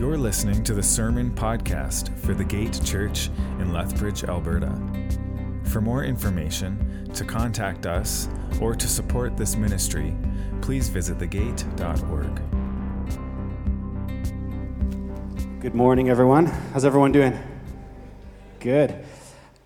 You're 0.00 0.16
listening 0.16 0.64
to 0.64 0.72
the 0.72 0.82
Sermon 0.82 1.30
Podcast 1.30 2.18
for 2.20 2.32
the 2.32 2.42
Gate 2.42 2.80
Church 2.82 3.28
in 3.58 3.70
Lethbridge, 3.70 4.24
Alberta. 4.24 4.74
For 5.64 5.82
more 5.82 6.04
information, 6.04 7.06
to 7.12 7.22
contact 7.22 7.84
us, 7.84 8.26
or 8.62 8.74
to 8.74 8.88
support 8.88 9.36
this 9.36 9.56
ministry, 9.56 10.16
please 10.62 10.88
visit 10.88 11.18
thegate.org. 11.18 12.40
Good 15.60 15.74
morning, 15.74 16.08
everyone. 16.08 16.46
How's 16.46 16.86
everyone 16.86 17.12
doing? 17.12 17.38
Good. 18.58 19.04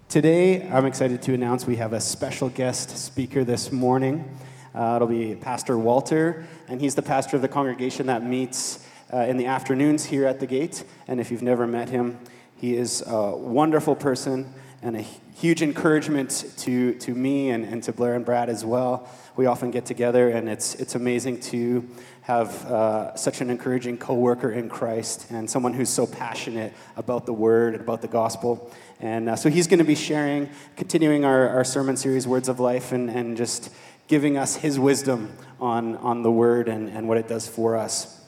Today, 0.08 0.68
I'm 0.68 0.84
excited 0.84 1.22
to 1.22 1.34
announce 1.34 1.64
we 1.64 1.76
have 1.76 1.92
a 1.92 2.00
special 2.00 2.48
guest 2.48 2.98
speaker 2.98 3.44
this 3.44 3.70
morning. 3.70 4.36
Uh, 4.74 4.96
it'll 4.96 5.06
be 5.06 5.36
Pastor 5.36 5.78
Walter, 5.78 6.44
and 6.66 6.80
he's 6.80 6.96
the 6.96 7.02
pastor 7.02 7.36
of 7.36 7.42
the 7.42 7.48
congregation 7.48 8.06
that 8.06 8.24
meets 8.26 8.84
uh, 9.14 9.18
in 9.18 9.36
the 9.36 9.46
afternoons 9.46 10.06
here 10.06 10.26
at 10.26 10.40
the 10.40 10.46
gate. 10.46 10.84
And 11.06 11.20
if 11.20 11.30
you've 11.30 11.42
never 11.42 11.66
met 11.66 11.88
him, 11.88 12.18
he 12.56 12.76
is 12.76 13.02
a 13.06 13.36
wonderful 13.36 13.94
person 13.94 14.52
and 14.82 14.96
a 14.96 15.02
huge 15.36 15.62
encouragement 15.62 16.52
to, 16.58 16.94
to 16.94 17.14
me 17.14 17.50
and, 17.50 17.64
and 17.64 17.82
to 17.82 17.92
Blair 17.92 18.14
and 18.14 18.24
Brad 18.24 18.48
as 18.48 18.64
well. 18.64 19.08
We 19.36 19.46
often 19.46 19.70
get 19.70 19.86
together, 19.86 20.28
and 20.28 20.48
it's, 20.48 20.74
it's 20.76 20.94
amazing 20.94 21.40
to 21.40 21.88
have 22.22 22.64
uh, 22.66 23.16
such 23.16 23.40
an 23.40 23.50
encouraging 23.50 23.98
coworker 23.98 24.50
in 24.50 24.68
Christ 24.68 25.30
and 25.30 25.48
someone 25.48 25.74
who's 25.74 25.90
so 25.90 26.06
passionate 26.06 26.72
about 26.96 27.26
the 27.26 27.32
Word 27.32 27.74
and 27.74 27.82
about 27.82 28.00
the 28.02 28.08
gospel. 28.08 28.72
And 29.00 29.28
uh, 29.28 29.36
so 29.36 29.50
he's 29.50 29.66
going 29.66 29.78
to 29.78 29.84
be 29.84 29.94
sharing, 29.94 30.50
continuing 30.76 31.24
our, 31.24 31.48
our 31.48 31.64
sermon 31.64 31.96
series, 31.96 32.26
Words 32.26 32.48
of 32.48 32.60
Life, 32.60 32.92
and, 32.92 33.10
and 33.10 33.36
just 33.36 33.70
giving 34.06 34.36
us 34.36 34.56
his 34.56 34.78
wisdom 34.78 35.36
on, 35.60 35.96
on 35.96 36.22
the 36.22 36.30
Word 36.30 36.68
and, 36.68 36.88
and 36.88 37.08
what 37.08 37.18
it 37.18 37.26
does 37.28 37.48
for 37.48 37.76
us. 37.76 38.23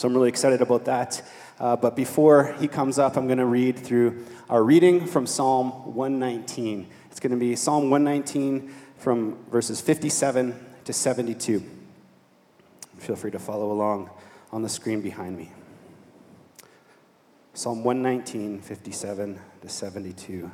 So 0.00 0.08
I'm 0.08 0.14
really 0.14 0.30
excited 0.30 0.62
about 0.62 0.86
that. 0.86 1.20
Uh, 1.58 1.76
but 1.76 1.94
before 1.94 2.54
he 2.58 2.68
comes 2.68 2.98
up, 2.98 3.18
I'm 3.18 3.26
going 3.26 3.36
to 3.36 3.44
read 3.44 3.78
through 3.78 4.24
our 4.48 4.64
reading 4.64 5.04
from 5.04 5.26
Psalm 5.26 5.94
119. 5.94 6.88
It's 7.10 7.20
going 7.20 7.32
to 7.32 7.36
be 7.36 7.54
Psalm 7.54 7.90
119 7.90 8.72
from 8.96 9.36
verses 9.50 9.78
57 9.82 10.58
to 10.86 10.92
72. 10.94 11.62
Feel 12.96 13.14
free 13.14 13.30
to 13.30 13.38
follow 13.38 13.72
along 13.72 14.08
on 14.50 14.62
the 14.62 14.70
screen 14.70 15.02
behind 15.02 15.36
me. 15.36 15.52
Psalm 17.52 17.84
119, 17.84 18.62
57 18.62 19.38
to 19.60 19.68
72 19.68 20.50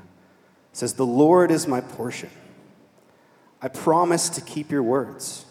says, 0.72 0.94
The 0.94 1.06
Lord 1.06 1.52
is 1.52 1.68
my 1.68 1.80
portion. 1.80 2.30
I 3.62 3.68
promise 3.68 4.28
to 4.28 4.40
keep 4.40 4.72
your 4.72 4.82
words. 4.82 5.44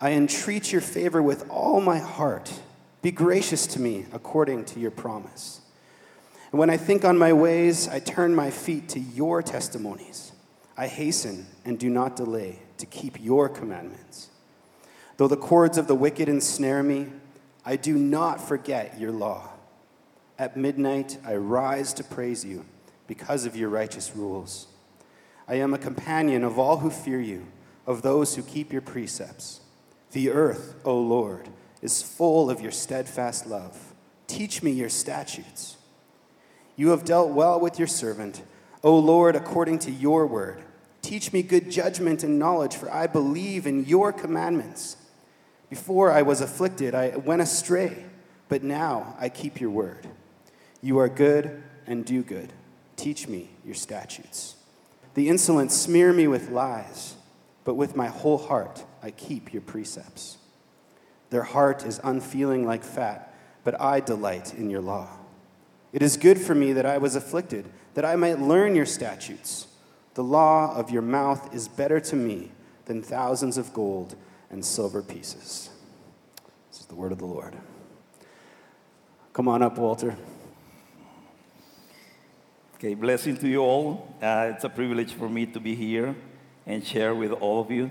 I 0.00 0.12
entreat 0.12 0.72
your 0.72 0.80
favor 0.80 1.22
with 1.22 1.46
all 1.50 1.82
my 1.82 1.98
heart. 1.98 2.50
Be 3.04 3.10
gracious 3.10 3.66
to 3.66 3.82
me 3.82 4.06
according 4.14 4.64
to 4.64 4.80
your 4.80 4.90
promise. 4.90 5.60
And 6.50 6.58
when 6.58 6.70
I 6.70 6.78
think 6.78 7.04
on 7.04 7.18
my 7.18 7.34
ways, 7.34 7.86
I 7.86 7.98
turn 7.98 8.34
my 8.34 8.50
feet 8.50 8.88
to 8.88 8.98
your 8.98 9.42
testimonies. 9.42 10.32
I 10.74 10.86
hasten 10.86 11.44
and 11.66 11.78
do 11.78 11.90
not 11.90 12.16
delay 12.16 12.60
to 12.78 12.86
keep 12.86 13.22
your 13.22 13.50
commandments. 13.50 14.30
Though 15.18 15.28
the 15.28 15.36
cords 15.36 15.76
of 15.76 15.86
the 15.86 15.94
wicked 15.94 16.30
ensnare 16.30 16.82
me, 16.82 17.08
I 17.62 17.76
do 17.76 17.94
not 17.98 18.40
forget 18.40 18.98
your 18.98 19.12
law. 19.12 19.50
At 20.38 20.56
midnight, 20.56 21.18
I 21.26 21.36
rise 21.36 21.92
to 21.94 22.04
praise 22.04 22.42
you 22.42 22.64
because 23.06 23.44
of 23.44 23.54
your 23.54 23.68
righteous 23.68 24.16
rules. 24.16 24.66
I 25.46 25.56
am 25.56 25.74
a 25.74 25.78
companion 25.78 26.42
of 26.42 26.58
all 26.58 26.78
who 26.78 26.88
fear 26.88 27.20
you, 27.20 27.48
of 27.86 28.00
those 28.00 28.34
who 28.34 28.42
keep 28.42 28.72
your 28.72 28.80
precepts. 28.80 29.60
The 30.12 30.30
earth, 30.30 30.74
O 30.86 30.98
Lord, 30.98 31.50
is 31.84 32.02
full 32.02 32.48
of 32.48 32.62
your 32.62 32.72
steadfast 32.72 33.46
love. 33.46 33.92
Teach 34.26 34.62
me 34.62 34.70
your 34.70 34.88
statutes. 34.88 35.76
You 36.76 36.88
have 36.88 37.04
dealt 37.04 37.30
well 37.30 37.60
with 37.60 37.78
your 37.78 37.86
servant, 37.86 38.42
O 38.82 38.98
Lord, 38.98 39.36
according 39.36 39.80
to 39.80 39.90
your 39.90 40.26
word. 40.26 40.62
Teach 41.02 41.32
me 41.32 41.42
good 41.42 41.70
judgment 41.70 42.24
and 42.24 42.38
knowledge, 42.38 42.74
for 42.74 42.90
I 42.90 43.06
believe 43.06 43.66
in 43.66 43.84
your 43.84 44.14
commandments. 44.14 44.96
Before 45.68 46.10
I 46.10 46.22
was 46.22 46.40
afflicted, 46.40 46.94
I 46.94 47.16
went 47.16 47.42
astray, 47.42 48.06
but 48.48 48.62
now 48.62 49.14
I 49.20 49.28
keep 49.28 49.60
your 49.60 49.70
word. 49.70 50.08
You 50.80 50.98
are 50.98 51.08
good 51.10 51.62
and 51.86 52.06
do 52.06 52.22
good. 52.22 52.54
Teach 52.96 53.28
me 53.28 53.50
your 53.62 53.74
statutes. 53.74 54.56
The 55.12 55.28
insolent 55.28 55.70
smear 55.70 56.14
me 56.14 56.28
with 56.28 56.48
lies, 56.48 57.16
but 57.62 57.74
with 57.74 57.94
my 57.94 58.08
whole 58.08 58.38
heart 58.38 58.84
I 59.02 59.10
keep 59.10 59.52
your 59.52 59.62
precepts. 59.62 60.38
Their 61.30 61.42
heart 61.42 61.84
is 61.84 62.00
unfeeling 62.04 62.66
like 62.66 62.84
fat, 62.84 63.34
but 63.64 63.80
I 63.80 64.00
delight 64.00 64.54
in 64.54 64.70
your 64.70 64.80
law. 64.80 65.08
It 65.92 66.02
is 66.02 66.16
good 66.16 66.38
for 66.38 66.54
me 66.54 66.72
that 66.72 66.86
I 66.86 66.98
was 66.98 67.14
afflicted, 67.14 67.68
that 67.94 68.04
I 68.04 68.16
might 68.16 68.40
learn 68.40 68.74
your 68.74 68.86
statutes. 68.86 69.68
The 70.14 70.24
law 70.24 70.74
of 70.74 70.90
your 70.90 71.02
mouth 71.02 71.54
is 71.54 71.68
better 71.68 72.00
to 72.00 72.16
me 72.16 72.50
than 72.86 73.02
thousands 73.02 73.58
of 73.58 73.72
gold 73.72 74.16
and 74.50 74.64
silver 74.64 75.02
pieces. 75.02 75.70
This 76.70 76.80
is 76.80 76.86
the 76.86 76.94
word 76.94 77.12
of 77.12 77.18
the 77.18 77.26
Lord. 77.26 77.56
Come 79.32 79.48
on 79.48 79.62
up, 79.62 79.78
Walter. 79.78 80.16
Okay, 82.76 82.94
blessing 82.94 83.36
to 83.38 83.48
you 83.48 83.60
all. 83.60 84.14
Uh, 84.20 84.52
it's 84.54 84.64
a 84.64 84.68
privilege 84.68 85.12
for 85.12 85.28
me 85.28 85.46
to 85.46 85.58
be 85.58 85.74
here 85.74 86.14
and 86.66 86.84
share 86.84 87.14
with 87.14 87.32
all 87.32 87.60
of 87.60 87.70
you. 87.70 87.90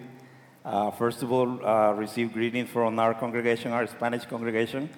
Uh, 0.65 0.89
first 0.91 1.21
of 1.21 1.29
all, 1.29 1.59
uh, 1.67 1.91
receive 1.91 2.31
greetings 2.31 2.69
from 2.69 2.97
our 2.97 3.13
congregation, 3.13 3.73
our 3.73 3.85
Spanish 3.85 4.23
congregation. 4.23 4.89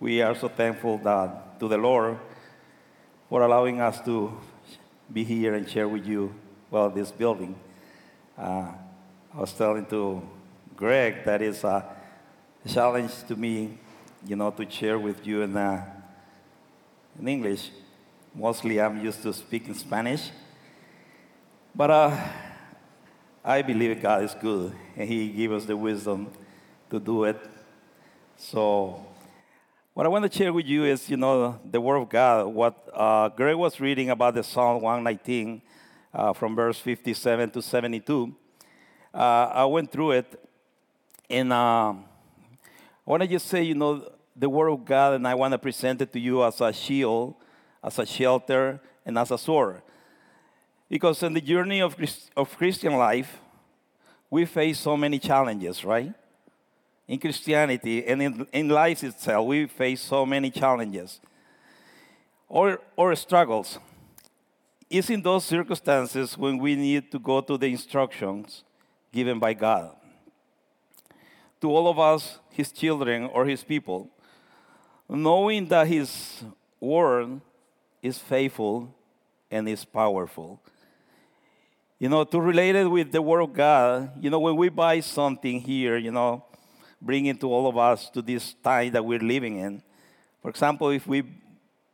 We 0.00 0.22
are 0.22 0.34
so 0.34 0.48
thankful 0.48 0.98
that, 0.98 1.60
to 1.60 1.68
the 1.68 1.78
Lord 1.78 2.18
for 3.28 3.42
allowing 3.42 3.80
us 3.80 4.00
to 4.06 4.36
be 5.12 5.22
here 5.22 5.54
and 5.54 5.70
share 5.70 5.86
with 5.86 6.04
you, 6.04 6.34
well, 6.68 6.90
this 6.90 7.12
building. 7.12 7.54
Uh, 8.36 8.72
I 9.32 9.40
was 9.40 9.52
telling 9.52 9.86
to 9.86 10.20
Greg 10.74 11.24
that 11.24 11.42
is 11.42 11.62
a 11.62 11.84
challenge 12.66 13.22
to 13.28 13.36
me, 13.36 13.78
you 14.26 14.34
know, 14.34 14.50
to 14.50 14.68
share 14.68 14.98
with 14.98 15.24
you 15.24 15.42
in, 15.42 15.56
uh, 15.56 15.84
in 17.20 17.28
English. 17.28 17.70
Mostly 18.34 18.80
I'm 18.80 19.00
used 19.00 19.22
to 19.22 19.32
speaking 19.32 19.74
Spanish. 19.74 20.30
But 21.72 21.90
uh, 21.92 22.16
I 23.48 23.62
believe 23.62 24.02
God 24.02 24.24
is 24.24 24.34
good, 24.34 24.74
and 24.94 25.08
He 25.08 25.30
gave 25.30 25.52
us 25.52 25.64
the 25.64 25.74
wisdom 25.74 26.30
to 26.90 27.00
do 27.00 27.24
it. 27.24 27.40
So, 28.36 29.06
what 29.94 30.04
I 30.04 30.10
want 30.10 30.30
to 30.30 30.38
share 30.38 30.52
with 30.52 30.66
you 30.66 30.84
is, 30.84 31.08
you 31.08 31.16
know, 31.16 31.58
the 31.64 31.80
Word 31.80 31.96
of 31.96 32.10
God. 32.10 32.48
What 32.48 32.76
uh, 32.92 33.30
Greg 33.30 33.56
was 33.56 33.80
reading 33.80 34.10
about 34.10 34.34
the 34.34 34.42
Psalm 34.42 34.82
119 34.82 35.62
uh, 36.12 36.34
from 36.34 36.54
verse 36.54 36.78
57 36.78 37.48
to 37.52 37.62
72. 37.62 38.36
Uh, 39.14 39.16
I 39.16 39.64
went 39.64 39.90
through 39.90 40.10
it, 40.10 40.48
and 41.30 41.50
uh, 41.50 41.94
I 41.94 41.96
want 43.06 43.22
to 43.22 43.28
just 43.30 43.46
say, 43.46 43.62
you 43.62 43.74
know, 43.74 44.12
the 44.36 44.50
Word 44.50 44.68
of 44.68 44.84
God, 44.84 45.14
and 45.14 45.26
I 45.26 45.34
want 45.34 45.52
to 45.52 45.58
present 45.58 46.02
it 46.02 46.12
to 46.12 46.20
you 46.20 46.44
as 46.44 46.60
a 46.60 46.70
shield 46.70 47.34
as 47.82 47.98
a 47.98 48.04
shelter, 48.04 48.80
and 49.06 49.18
as 49.18 49.30
a 49.30 49.38
sword. 49.38 49.82
Because 50.88 51.22
in 51.22 51.34
the 51.34 51.40
journey 51.40 51.80
of, 51.82 51.96
of 52.36 52.56
Christian 52.56 52.94
life, 52.94 53.38
we 54.30 54.44
face 54.44 54.78
so 54.78 54.96
many 54.96 55.18
challenges, 55.18 55.84
right? 55.84 56.12
In 57.06 57.18
Christianity 57.18 58.06
and 58.06 58.22
in, 58.22 58.46
in 58.52 58.68
life 58.68 59.02
itself, 59.02 59.46
we 59.46 59.66
face 59.66 60.00
so 60.00 60.26
many 60.26 60.50
challenges 60.50 61.20
or, 62.48 62.80
or 62.96 63.14
struggles. 63.14 63.78
It's 64.90 65.10
in 65.10 65.20
those 65.20 65.44
circumstances 65.44 66.36
when 66.36 66.58
we 66.58 66.74
need 66.74 67.10
to 67.12 67.18
go 67.18 67.40
to 67.42 67.58
the 67.58 67.66
instructions 67.66 68.64
given 69.12 69.38
by 69.38 69.52
God. 69.52 69.94
To 71.60 71.70
all 71.70 71.88
of 71.88 71.98
us, 71.98 72.38
His 72.50 72.72
children 72.72 73.24
or 73.24 73.44
His 73.44 73.64
people, 73.64 74.08
knowing 75.08 75.66
that 75.68 75.86
His 75.86 76.44
word 76.80 77.40
is 78.02 78.18
faithful 78.18 78.94
and 79.50 79.68
is 79.68 79.84
powerful. 79.84 80.60
You 81.98 82.08
know, 82.08 82.24
to 82.24 82.40
relate 82.40 82.76
it 82.76 82.88
with 82.88 83.10
the 83.10 83.20
Word 83.20 83.40
of 83.40 83.52
God, 83.52 84.12
you 84.22 84.30
know, 84.30 84.38
when 84.38 84.56
we 84.56 84.68
buy 84.68 85.00
something 85.00 85.60
here, 85.60 85.96
you 85.96 86.12
know, 86.12 86.44
bringing 87.02 87.36
to 87.38 87.52
all 87.52 87.68
of 87.68 87.76
us 87.76 88.08
to 88.10 88.22
this 88.22 88.54
time 88.62 88.92
that 88.92 89.04
we're 89.04 89.18
living 89.18 89.56
in. 89.56 89.82
For 90.42 90.50
example, 90.50 90.90
if 90.90 91.06
we 91.06 91.24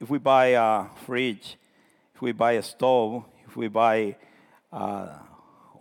if 0.01 0.11
we 0.11 0.19
buy 0.19 0.47
a 0.49 0.87
fridge, 1.06 1.56
if 2.15 2.21
we 2.21 2.33
buy 2.33 2.53
a 2.53 2.62
stove, 2.62 3.25
if 3.47 3.56
we 3.56 3.69
buy 3.69 4.17
a 4.71 5.21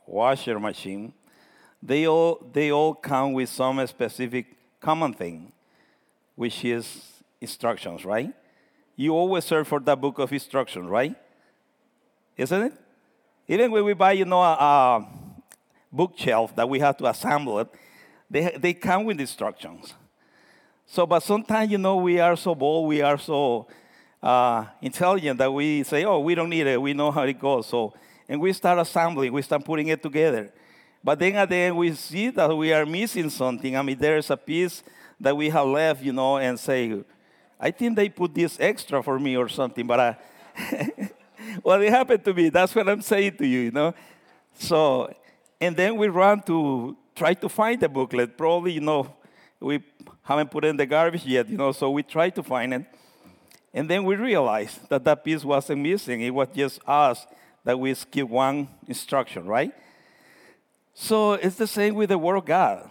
washer 0.06 0.60
machine, 0.60 1.14
they 1.82 2.08
all 2.08 2.42
they 2.54 2.72
all 2.72 2.94
come 2.94 3.34
with 3.34 3.50
some 3.50 3.86
specific 3.88 4.46
common 4.80 5.14
thing, 5.14 5.52
which 6.36 6.64
is 6.64 7.12
instructions, 7.42 8.06
right? 8.06 8.34
you 8.96 9.14
always 9.14 9.44
search 9.44 9.68
for 9.68 9.80
that 9.80 10.00
book 10.00 10.20
of 10.20 10.32
instructions, 10.32 10.88
right? 10.88 11.16
Isn't 12.38 12.62
it? 12.62 12.74
Even 13.48 13.72
when 13.72 13.84
we 13.84 13.94
buy, 13.94 14.14
you 14.14 14.26
know, 14.26 14.42
a, 14.42 14.54
a 14.54 15.08
bookshelf 15.92 16.56
that 16.56 16.68
we 16.68 16.80
have 16.80 16.98
to 16.98 17.06
assemble 17.06 17.60
it, 17.60 17.68
they, 18.30 18.56
they 18.58 18.74
come 18.74 19.06
with 19.06 19.20
instructions. 19.20 19.94
So, 20.86 21.06
but 21.06 21.22
sometimes, 21.22 21.72
you 21.72 21.78
know, 21.78 21.98
we 21.98 22.20
are 22.20 22.36
so 22.36 22.56
bold, 22.56 22.88
we 22.88 23.02
are 23.02 23.18
so 23.18 23.68
uh, 24.22 24.66
intelligent 24.82 25.38
that 25.40 25.52
we 25.52 25.84
say, 25.84 26.06
oh, 26.06 26.20
we 26.20 26.36
don't 26.36 26.50
need 26.50 26.68
it, 26.68 26.82
we 26.82 26.94
know 26.94 27.12
how 27.12 27.24
it 27.24 27.40
goes. 27.40 27.68
So, 27.68 27.94
and 28.28 28.40
we 28.40 28.54
start 28.54 28.80
assembling, 28.80 29.34
we 29.34 29.42
start 29.42 29.66
putting 29.66 29.88
it 29.88 30.02
together. 30.02 30.52
But 31.04 31.20
then 31.20 31.36
at 31.36 31.50
the 31.50 31.56
end, 31.56 31.78
we 31.78 31.94
see 31.94 32.30
that 32.30 32.56
we 32.56 32.72
are 32.72 32.86
missing 32.86 33.30
something. 33.30 33.76
I 33.76 33.82
mean, 33.82 33.98
there's 33.98 34.30
a 34.30 34.38
piece 34.38 34.84
that 35.20 35.36
we 35.36 35.50
have 35.50 35.68
left, 35.68 36.02
you 36.02 36.14
know, 36.14 36.38
and 36.38 36.58
say, 36.58 37.04
I 37.60 37.72
think 37.72 37.96
they 37.96 38.10
put 38.10 38.34
this 38.34 38.58
extra 38.60 39.04
for 39.04 39.20
me 39.20 39.36
or 39.36 39.50
something, 39.50 39.86
but 39.86 40.00
I, 40.00 40.18
well, 41.64 41.82
it 41.82 41.90
happened 41.90 42.24
to 42.26 42.34
me. 42.34 42.50
That's 42.50 42.76
what 42.76 42.88
I'm 42.88 43.02
saying 43.02 43.38
to 43.38 43.48
you, 43.48 43.60
you 43.62 43.72
know. 43.72 43.94
So, 44.54 45.14
and 45.60 45.76
then 45.76 45.96
we 45.96 46.08
run 46.08 46.42
to 46.44 46.98
try 47.16 47.34
to 47.36 47.50
find 47.50 47.80
the 47.80 47.90
booklet. 47.90 48.38
Probably, 48.38 48.74
you 48.74 48.82
know, 48.82 49.16
we 49.60 49.82
haven't 50.24 50.52
put 50.52 50.66
in 50.66 50.78
the 50.78 50.86
garbage 50.86 51.26
yet, 51.26 51.50
you 51.50 51.58
know, 51.58 51.72
so 51.72 51.90
we 51.90 52.04
try 52.04 52.30
to 52.30 52.44
find 52.44 52.74
it. 52.74 52.86
And 53.74 53.90
then 53.90 54.04
we 54.04 54.16
realized 54.16 54.88
that 54.90 55.04
that 55.06 55.24
piece 55.24 55.44
wasn't 55.44 55.82
missing. 55.82 56.22
It 56.22 56.30
was 56.30 56.48
just 56.54 56.80
us 56.88 57.26
that 57.64 57.80
we 57.80 57.94
skipped 57.94 58.30
one 58.30 58.68
instruction, 58.88 59.46
right? 59.46 59.74
So 60.94 61.34
it's 61.34 61.56
the 61.56 61.66
same 61.66 61.96
with 61.96 62.10
the 62.10 62.18
Word 62.18 62.36
of 62.36 62.46
God. 62.46 62.90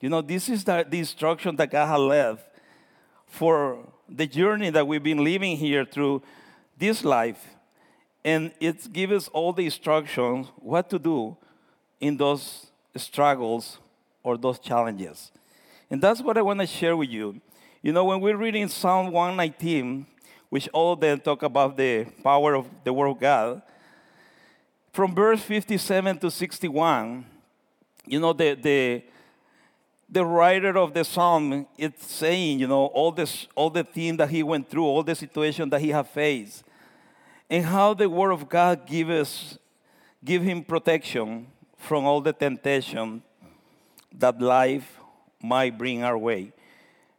You 0.00 0.08
know, 0.08 0.22
this 0.22 0.48
is 0.48 0.64
the, 0.64 0.86
the 0.88 0.98
instruction 0.98 1.56
that 1.56 1.70
God 1.70 1.86
has 1.86 2.00
left 2.00 2.46
for 3.26 3.86
the 4.08 4.26
journey 4.26 4.70
that 4.70 4.86
we've 4.86 5.02
been 5.02 5.22
living 5.22 5.56
here 5.56 5.84
through 5.84 6.22
this 6.78 7.04
life. 7.04 7.44
And 8.24 8.52
it 8.60 8.92
gives 8.92 9.12
us 9.12 9.28
all 9.28 9.52
the 9.52 9.64
instructions 9.64 10.48
what 10.56 10.88
to 10.90 10.98
do 10.98 11.36
in 12.00 12.16
those 12.16 12.66
struggles 12.96 13.78
or 14.22 14.36
those 14.36 14.58
challenges. 14.58 15.32
And 15.90 16.00
that's 16.00 16.20
what 16.20 16.38
I 16.38 16.42
want 16.42 16.60
to 16.60 16.66
share 16.66 16.96
with 16.96 17.10
you. 17.10 17.40
You 17.82 17.92
know, 17.92 18.04
when 18.04 18.20
we're 18.20 18.36
reading 18.36 18.68
Psalm 18.68 19.10
119, 19.10 20.06
which 20.50 20.68
all 20.72 20.92
of 20.92 21.00
them 21.00 21.18
talk 21.18 21.42
about 21.42 21.76
the 21.76 22.06
power 22.22 22.54
of 22.54 22.68
the 22.84 22.92
Word 22.92 23.08
of 23.08 23.18
God, 23.18 23.62
from 24.92 25.14
verse 25.14 25.40
57 25.40 26.18
to 26.18 26.30
61, 26.30 27.24
you 28.06 28.20
know, 28.20 28.32
the, 28.32 28.54
the, 28.54 29.02
the 30.08 30.24
writer 30.24 30.76
of 30.76 30.92
the 30.92 31.04
psalm 31.04 31.66
is 31.78 31.92
saying, 31.98 32.58
you 32.58 32.66
know, 32.66 32.86
all 32.86 33.10
this, 33.10 33.46
all 33.54 33.70
the 33.70 33.84
things 33.84 34.18
that 34.18 34.28
he 34.28 34.42
went 34.42 34.68
through, 34.68 34.84
all 34.84 35.02
the 35.02 35.14
situation 35.14 35.70
that 35.70 35.80
he 35.80 35.88
had 35.88 36.06
faced, 36.06 36.64
and 37.52 37.66
how 37.66 37.92
the 37.92 38.08
word 38.08 38.30
of 38.30 38.48
God 38.48 38.86
gives 38.86 39.58
give 40.24 40.42
him 40.42 40.64
protection 40.64 41.48
from 41.76 42.06
all 42.06 42.22
the 42.22 42.32
temptation 42.32 43.22
that 44.10 44.40
life 44.40 44.98
might 45.42 45.76
bring 45.76 46.02
our 46.02 46.16
way. 46.16 46.52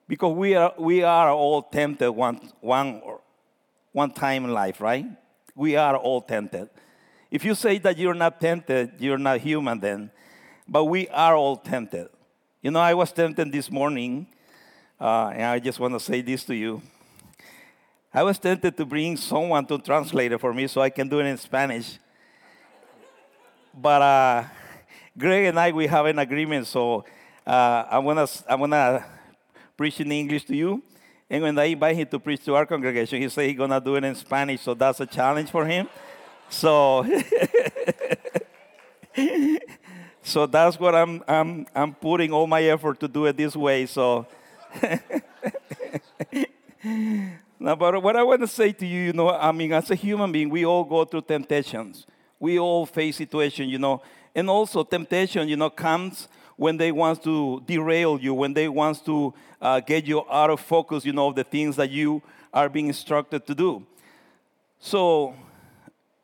Because 0.08 0.36
we 0.36 0.56
are, 0.56 0.74
we 0.80 1.04
are 1.04 1.30
all 1.32 1.62
tempted 1.62 2.12
one, 2.12 2.40
one, 2.62 3.02
one 3.92 4.12
time 4.12 4.46
in 4.46 4.52
life, 4.52 4.82
right? 4.82 5.06
We 5.54 5.76
are 5.76 5.96
all 5.96 6.22
tempted. 6.22 6.70
If 7.30 7.46
you 7.46 7.54
say 7.54 7.78
that 7.78 8.00
you're 8.00 8.16
not 8.16 8.42
tempted, 8.42 8.94
you're 8.98 9.20
not 9.20 9.40
human 9.40 9.80
then 9.80 10.10
but 10.68 10.86
we 10.86 11.08
are 11.10 11.36
all 11.36 11.58
tempted. 11.58 12.08
You 12.62 12.72
know, 12.72 12.80
I 12.80 12.94
was 12.94 13.12
tempted 13.12 13.52
this 13.52 13.70
morning, 13.70 14.28
uh, 15.00 15.28
and 15.28 15.44
I 15.44 15.60
just 15.60 15.80
want 15.80 15.94
to 15.94 16.00
say 16.00 16.22
this 16.22 16.46
to 16.46 16.56
you. 16.56 16.82
I 18.14 18.24
was 18.24 18.38
tempted 18.38 18.78
to 18.78 18.86
bring 18.86 19.18
someone 19.18 19.66
to 19.66 19.78
translate 19.80 20.32
it 20.32 20.40
for 20.40 20.54
me 20.54 20.68
so 20.68 20.82
I 20.82 20.90
can 20.90 21.10
do 21.10 21.20
it 21.20 21.26
in 21.26 21.38
Spanish. 21.38 21.98
But 23.74 24.02
uh, 24.02 24.44
Greg 25.18 25.46
and 25.46 25.60
I, 25.60 25.72
we 25.72 25.88
have 25.88 26.06
an 26.06 26.20
agreement, 26.20 26.68
so 26.68 27.04
uh, 27.46 27.86
I'm 27.90 28.06
gonna 28.06 28.28
I'm 28.48 28.60
gonna 28.60 29.06
preach 29.76 30.00
in 30.00 30.12
English 30.12 30.46
to 30.46 30.56
you. 30.56 30.84
And 31.30 31.42
when 31.42 31.58
I 31.58 31.66
invite 31.66 31.96
him 31.96 32.08
to 32.08 32.20
preach 32.20 32.46
to 32.46 32.56
our 32.56 32.66
congregation, 32.66 33.22
he 33.22 33.30
said 33.30 33.48
he's 33.48 33.58
gonna 33.58 33.82
do 33.82 33.96
it 33.96 34.04
in 34.04 34.14
Spanish, 34.14 34.62
so 34.62 34.76
that's 34.76 35.00
a 35.00 35.06
challenge 35.06 35.50
for 35.50 35.66
him. 35.66 35.90
So 36.50 37.04
So 40.24 40.48
that's 40.48 40.80
what 40.80 40.96
I'm, 40.96 41.22
I'm, 41.28 41.68
I'm 41.76 41.94
putting 41.94 42.32
all 42.32 42.48
my 42.48 42.64
effort 42.64 43.02
to 43.02 43.10
do 43.10 43.26
it 43.26 43.36
this 43.36 43.58
way. 43.58 43.86
So, 43.86 44.26
now, 47.64 47.76
but 47.78 48.04
what 48.04 48.18
I 48.18 48.24
want 48.24 48.42
to 48.42 48.48
say 48.48 48.74
to 48.74 48.86
you, 48.86 49.04
you 49.04 49.14
know, 49.14 49.30
I 49.30 49.54
mean, 49.54 49.72
as 49.72 49.90
a 49.90 49.96
human 49.96 50.34
being, 50.34 50.50
we 50.50 50.66
all 50.66 50.84
go 50.84 51.06
through 51.06 51.22
temptations. 51.22 52.06
We 52.38 52.60
all 52.60 52.86
face 52.86 53.16
situations, 53.16 53.72
you 53.72 53.80
know, 53.80 54.02
and 54.36 54.50
also 54.50 54.84
temptation, 54.84 55.48
you 55.48 55.56
know, 55.56 55.70
comes 55.70 56.28
when 56.58 56.76
they 56.76 56.92
want 56.92 57.24
to 57.24 57.64
derail 57.66 58.20
you, 58.20 58.34
when 58.34 58.54
they 58.54 58.68
want 58.68 59.06
to 59.06 59.34
uh, 59.62 59.80
get 59.80 60.06
you 60.06 60.26
out 60.30 60.50
of 60.50 60.60
focus, 60.60 61.06
you 61.06 61.14
know, 61.14 61.30
of 61.30 61.36
the 61.36 61.46
things 61.46 61.78
that 61.78 61.90
you 61.90 62.22
are 62.54 62.68
being 62.68 62.88
instructed 62.88 63.48
to 63.48 63.56
do. 63.56 63.86
So, 64.78 65.34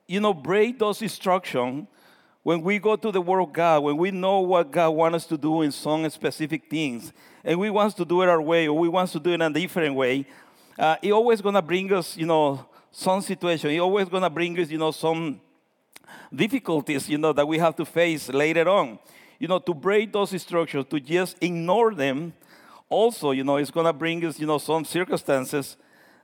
you 0.09 0.19
know, 0.19 0.33
break 0.33 0.77
those 0.77 1.01
instructions 1.01 1.87
when 2.43 2.61
we 2.61 2.79
go 2.79 2.97
to 2.97 3.13
the 3.13 3.21
Word 3.21 3.39
of 3.39 3.53
God, 3.53 3.83
when 3.83 3.95
we 3.95 4.11
know 4.11 4.41
what 4.41 4.71
God 4.71 4.89
wants 4.89 5.15
us 5.15 5.25
to 5.27 5.37
do 5.37 5.61
in 5.61 5.71
some 5.71 6.09
specific 6.09 6.69
things, 6.69 7.13
and 7.45 7.57
we 7.57 7.69
want 7.69 7.95
to 7.95 8.03
do 8.03 8.23
it 8.23 8.27
our 8.27 8.41
way, 8.41 8.67
or 8.67 8.77
we 8.77 8.89
want 8.89 9.09
to 9.11 9.21
do 9.21 9.29
it 9.29 9.35
in 9.35 9.41
a 9.41 9.49
different 9.49 9.95
way, 9.95 10.25
uh, 10.79 10.95
it 11.01 11.11
always 11.11 11.41
gonna 11.41 11.61
bring 11.61 11.91
us, 11.93 12.15
you 12.15 12.25
know, 12.25 12.65
some 12.91 13.21
situation. 13.21 13.69
He 13.69 13.79
always 13.79 14.07
gonna 14.07 14.29
bring 14.29 14.57
us, 14.59 14.69
you 14.69 14.77
know, 14.77 14.91
some 14.91 15.41
difficulties, 16.33 17.09
you 17.09 17.17
know, 17.17 17.33
that 17.33 17.47
we 17.47 17.57
have 17.59 17.75
to 17.75 17.85
face 17.85 18.29
later 18.29 18.67
on. 18.69 18.97
You 19.37 19.47
know, 19.47 19.59
to 19.59 19.73
break 19.73 20.13
those 20.13 20.33
instructions, 20.33 20.85
to 20.89 20.99
just 20.99 21.37
ignore 21.41 21.93
them, 21.93 22.33
also, 22.87 23.31
you 23.31 23.43
know, 23.43 23.57
it's 23.57 23.71
gonna 23.71 23.93
bring 23.93 24.25
us, 24.25 24.39
you 24.39 24.47
know, 24.47 24.57
some 24.57 24.85
circumstances 24.85 25.77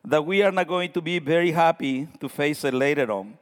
that 0.05 0.25
we 0.25 0.41
are 0.41 0.51
not 0.51 0.67
going 0.67 0.91
to 0.91 1.01
be 1.01 1.19
very 1.19 1.51
happy 1.51 2.07
to 2.19 2.29
face 2.29 2.63
it 2.63 2.73
later 2.73 3.11
on. 3.11 3.37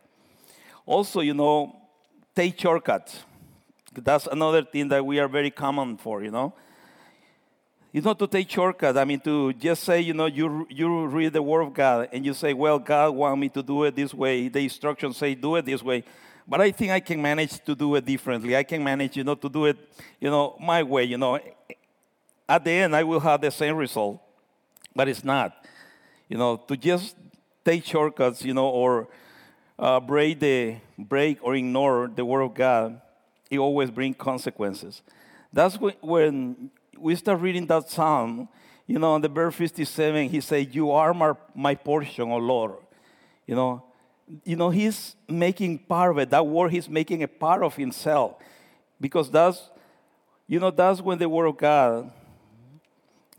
Also, 0.85 1.19
you 1.19 1.33
know, 1.33 1.75
take 2.35 2.59
shortcuts. 2.59 3.23
That's 3.93 4.27
another 4.27 4.63
thing 4.63 4.87
that 4.87 5.05
we 5.05 5.19
are 5.19 5.27
very 5.27 5.51
common 5.51 5.97
for, 5.97 6.23
you 6.23 6.31
know. 6.31 6.53
It's 7.93 8.03
not 8.03 8.17
to 8.17 8.27
take 8.27 8.49
shortcuts. 8.49 8.97
I 8.97 9.05
mean, 9.05 9.19
to 9.19 9.53
just 9.53 9.83
say, 9.83 10.01
you 10.01 10.15
know, 10.15 10.25
you, 10.25 10.65
you 10.67 11.05
read 11.05 11.31
the 11.31 11.43
Word 11.43 11.61
of 11.61 11.75
God 11.75 12.09
and 12.11 12.25
you 12.25 12.33
say, 12.33 12.51
well, 12.53 12.79
God 12.79 13.11
want 13.11 13.39
me 13.39 13.49
to 13.49 13.61
do 13.61 13.83
it 13.83 13.95
this 13.95 14.11
way. 14.15 14.47
The 14.47 14.61
instructions 14.61 15.17
say 15.17 15.35
do 15.35 15.55
it 15.57 15.65
this 15.65 15.83
way. 15.83 16.03
But 16.47 16.59
I 16.59 16.71
think 16.71 16.91
I 16.91 16.99
can 16.99 17.21
manage 17.21 17.63
to 17.63 17.75
do 17.75 17.93
it 17.95 18.03
differently. 18.03 18.57
I 18.57 18.63
can 18.63 18.83
manage, 18.83 19.15
you 19.15 19.23
know, 19.23 19.35
to 19.35 19.47
do 19.47 19.65
it, 19.65 19.77
you 20.19 20.31
know, 20.31 20.57
my 20.59 20.81
way, 20.81 21.03
you 21.03 21.19
know. 21.19 21.39
At 22.49 22.65
the 22.65 22.71
end, 22.71 22.95
I 22.95 23.03
will 23.03 23.19
have 23.19 23.41
the 23.41 23.51
same 23.51 23.75
result. 23.75 24.19
But 24.95 25.07
it's 25.07 25.23
not. 25.23 25.55
You 26.27 26.37
know, 26.37 26.57
to 26.67 26.75
just 26.75 27.15
take 27.63 27.85
shortcuts, 27.85 28.43
you 28.43 28.55
know, 28.55 28.69
or 28.69 29.07
uh, 29.77 29.99
break 29.99 30.39
the 30.39 30.77
break 30.97 31.37
or 31.43 31.55
ignore 31.55 32.11
the 32.13 32.25
word 32.25 32.41
of 32.41 32.55
God, 32.55 32.99
it 33.51 33.59
always 33.59 33.91
brings 33.91 34.15
consequences. 34.17 35.03
That's 35.53 35.77
when 36.01 36.71
we 36.97 37.15
start 37.15 37.41
reading 37.41 37.67
that 37.67 37.89
psalm. 37.89 38.47
You 38.85 38.99
know, 38.99 39.13
on 39.13 39.21
the 39.21 39.29
verse 39.29 39.55
57, 39.55 40.29
he 40.29 40.41
said, 40.41 40.73
"You 40.75 40.91
are 40.91 41.13
my, 41.13 41.33
my 41.55 41.75
portion, 41.75 42.31
O 42.31 42.37
Lord." 42.37 42.75
You 43.47 43.55
know, 43.55 43.83
you 44.43 44.55
know, 44.55 44.69
he's 44.69 45.15
making 45.27 45.79
part 45.79 46.11
of 46.11 46.17
it. 46.17 46.29
That 46.29 46.45
word, 46.45 46.71
he's 46.71 46.89
making 46.89 47.23
a 47.23 47.27
part 47.27 47.63
of 47.63 47.75
himself, 47.75 48.35
because 48.99 49.29
that's, 49.31 49.69
you 50.47 50.59
know, 50.59 50.71
that's 50.71 51.01
when 51.01 51.17
the 51.17 51.29
word 51.29 51.45
of 51.45 51.57
God 51.57 52.11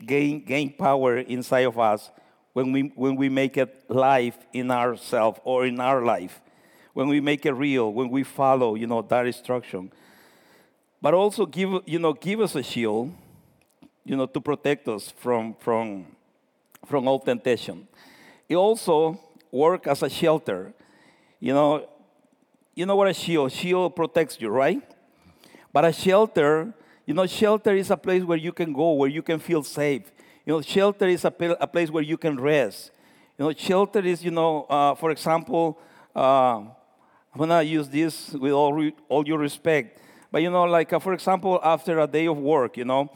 gain 0.05 0.43
gain 0.43 0.73
power 0.73 1.17
inside 1.17 1.65
of 1.65 1.79
us 1.79 2.11
when 2.55 2.71
we, 2.71 2.83
when 2.95 3.17
we 3.17 3.27
make 3.27 3.57
it 3.57 3.83
life 3.89 4.37
in 4.53 4.71
ourselves 4.71 5.41
or 5.43 5.65
in 5.65 5.77
our 5.77 6.01
life, 6.01 6.39
when 6.93 7.09
we 7.09 7.19
make 7.19 7.45
it 7.45 7.51
real, 7.51 7.91
when 7.91 8.09
we 8.09 8.23
follow, 8.23 8.75
you 8.75 8.87
know, 8.87 9.01
that 9.01 9.25
instruction. 9.25 9.91
But 11.01 11.13
also 11.13 11.45
give, 11.45 11.81
you 11.85 11.99
know, 11.99 12.13
give 12.13 12.39
us 12.39 12.55
a 12.55 12.63
shield, 12.63 13.13
you 14.05 14.15
know, 14.15 14.27
to 14.27 14.39
protect 14.39 14.87
us 14.87 15.11
from, 15.17 15.55
from, 15.55 16.05
from 16.85 17.07
all 17.07 17.19
temptation. 17.19 17.87
It 18.47 18.55
also 18.55 19.19
work 19.51 19.87
as 19.87 20.03
a 20.03 20.09
shelter. 20.09 20.73
You 21.39 21.53
know, 21.53 21.89
you 22.75 22.85
know 22.85 22.95
what 22.95 23.07
a 23.07 23.13
shield? 23.13 23.51
Shield 23.51 23.95
protects 23.95 24.39
you, 24.39 24.49
right? 24.49 24.81
But 25.73 25.85
a 25.85 25.91
shelter, 25.91 26.73
you 27.05 27.13
know, 27.13 27.25
shelter 27.25 27.75
is 27.75 27.89
a 27.89 27.97
place 27.97 28.23
where 28.23 28.37
you 28.37 28.53
can 28.53 28.73
go, 28.73 28.93
where 28.93 29.09
you 29.09 29.21
can 29.21 29.39
feel 29.39 29.63
safe. 29.63 30.11
You 30.45 30.53
know, 30.53 30.61
shelter 30.61 31.07
is 31.07 31.25
a, 31.25 31.33
a 31.59 31.67
place 31.67 31.89
where 31.89 32.03
you 32.03 32.17
can 32.17 32.39
rest. 32.39 32.91
You 33.37 33.45
know, 33.45 33.53
shelter 33.53 33.99
is, 33.99 34.23
you 34.23 34.31
know, 34.31 34.63
uh, 34.69 34.95
for 34.95 35.11
example, 35.11 35.79
uh, 36.15 36.59
I'm 36.59 37.39
gonna 37.39 37.63
use 37.63 37.89
this 37.89 38.31
with 38.31 38.53
all, 38.53 38.91
all 39.09 39.23
due 39.23 39.35
respect, 39.35 39.99
but 40.31 40.41
you 40.41 40.49
know, 40.49 40.63
like 40.63 40.93
uh, 40.93 40.99
for 40.99 41.13
example, 41.13 41.59
after 41.61 41.99
a 41.99 42.07
day 42.07 42.27
of 42.27 42.37
work, 42.37 42.77
you 42.77 42.85
know, 42.85 43.09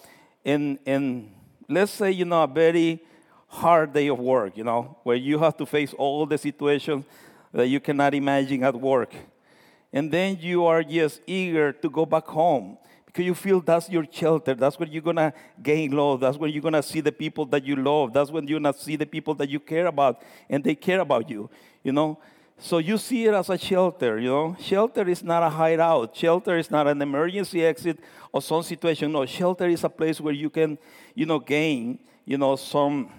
and 0.45 0.79
and 0.85 1.31
let's 1.67 1.91
say 1.91 2.11
you 2.11 2.25
know 2.25 2.43
a 2.43 2.47
very 2.47 3.01
hard 3.47 3.93
day 3.93 4.07
of 4.07 4.19
work, 4.19 4.57
you 4.57 4.63
know, 4.63 4.97
where 5.03 5.15
you 5.15 5.39
have 5.39 5.57
to 5.57 5.65
face 5.65 5.93
all 5.93 6.25
the 6.25 6.37
situations 6.37 7.05
that 7.51 7.67
you 7.67 7.79
cannot 7.79 8.13
imagine 8.13 8.63
at 8.63 8.75
work, 8.75 9.13
and 9.91 10.11
then 10.11 10.37
you 10.39 10.65
are 10.65 10.83
just 10.83 11.21
eager 11.25 11.71
to 11.73 11.89
go 11.89 12.05
back 12.05 12.25
home 12.27 12.77
Because 13.05 13.25
you 13.25 13.33
feel 13.33 13.59
that's 13.59 13.89
your 13.89 14.05
shelter. 14.11 14.53
That's 14.53 14.77
where 14.77 14.87
you're 14.87 15.01
going 15.01 15.15
to 15.15 15.33
gain 15.63 15.91
love. 15.91 16.19
That's 16.19 16.37
where 16.37 16.47
you're 16.49 16.61
going 16.61 16.75
to 16.75 16.83
see 16.83 17.01
the 17.01 17.11
people 17.11 17.45
that 17.47 17.65
you 17.65 17.75
love. 17.75 18.13
That's 18.13 18.29
when 18.29 18.47
you're 18.47 18.59
going 18.59 18.71
to 18.71 18.79
see 18.79 18.95
the 18.97 19.05
people 19.05 19.33
that 19.35 19.49
you 19.49 19.59
care 19.59 19.87
about 19.87 20.21
and 20.47 20.63
they 20.63 20.75
care 20.75 20.99
about 20.99 21.27
you, 21.27 21.49
you 21.83 21.91
know. 21.91 22.19
So 22.61 22.79
you 22.79 22.97
see 22.97 23.25
it 23.25 23.33
as 23.33 23.49
a 23.49 23.57
shelter, 23.57 24.19
you 24.19 24.29
know. 24.29 24.57
Shelter 24.59 25.07
is 25.07 25.23
not 25.23 25.43
a 25.43 25.49
hideout. 25.49 26.15
Shelter 26.15 26.57
is 26.57 26.69
not 26.69 26.87
an 26.87 27.01
emergency 27.01 27.65
exit 27.65 27.99
or 28.33 28.41
some 28.41 28.63
situation. 28.63 29.13
No, 29.13 29.25
shelter 29.25 29.67
is 29.67 29.85
a 29.85 29.89
place 29.89 30.19
where 30.19 30.33
you 30.33 30.49
can, 30.49 30.77
you 31.15 31.25
know, 31.25 31.39
gain, 31.39 31.99
you 32.25 32.37
know, 32.37 32.57
some 32.57 33.11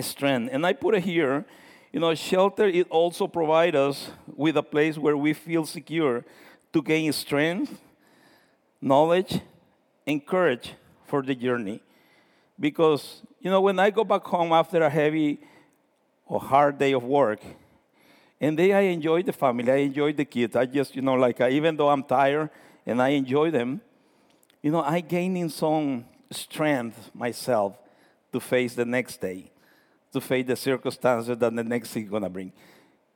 strength. 0.00 0.50
And 0.52 0.66
I 0.66 0.74
put 0.74 0.94
it 0.94 1.02
here, 1.02 1.46
you 1.92 2.00
know, 2.00 2.14
shelter 2.14 2.66
it 2.66 2.86
also 2.90 3.26
provides 3.26 3.74
us 3.74 4.10
with 4.36 4.58
a 4.58 4.62
place 4.62 4.98
where 4.98 5.16
we 5.16 5.32
feel 5.32 5.64
secure 5.64 6.24
to 6.74 6.82
gain 6.82 7.10
strength, 7.14 7.80
knowledge, 8.82 9.40
and 10.06 10.24
courage 10.24 10.74
for 11.06 11.22
the 11.22 11.34
journey. 11.34 11.80
Because, 12.60 13.22
you 13.40 13.50
know, 13.50 13.62
when 13.62 13.78
I 13.78 13.88
go 13.88 14.04
back 14.04 14.24
home 14.24 14.52
after 14.52 14.82
a 14.82 14.90
heavy 14.90 15.40
or 16.26 16.38
hard 16.38 16.78
day 16.78 16.92
of 16.92 17.02
work, 17.02 17.40
and 18.40 18.58
then 18.58 18.72
I 18.72 18.80
enjoy 18.80 19.22
the 19.22 19.32
family, 19.32 19.70
I 19.70 19.76
enjoy 19.76 20.12
the 20.12 20.24
kids. 20.24 20.54
I 20.54 20.66
just, 20.66 20.94
you 20.94 21.02
know, 21.02 21.14
like, 21.14 21.40
I, 21.40 21.50
even 21.50 21.76
though 21.76 21.88
I'm 21.88 22.04
tired 22.04 22.50
and 22.86 23.02
I 23.02 23.08
enjoy 23.08 23.50
them, 23.50 23.80
you 24.62 24.70
know, 24.70 24.82
I 24.82 25.00
gaining 25.00 25.48
some 25.48 26.04
strength 26.30 27.10
myself 27.14 27.76
to 28.32 28.40
face 28.40 28.74
the 28.74 28.84
next 28.84 29.20
day, 29.20 29.50
to 30.12 30.20
face 30.20 30.46
the 30.46 30.56
circumstances 30.56 31.36
that 31.36 31.40
the 31.40 31.64
next 31.64 31.90
thing 31.90 32.04
is 32.04 32.10
gonna 32.10 32.30
bring. 32.30 32.52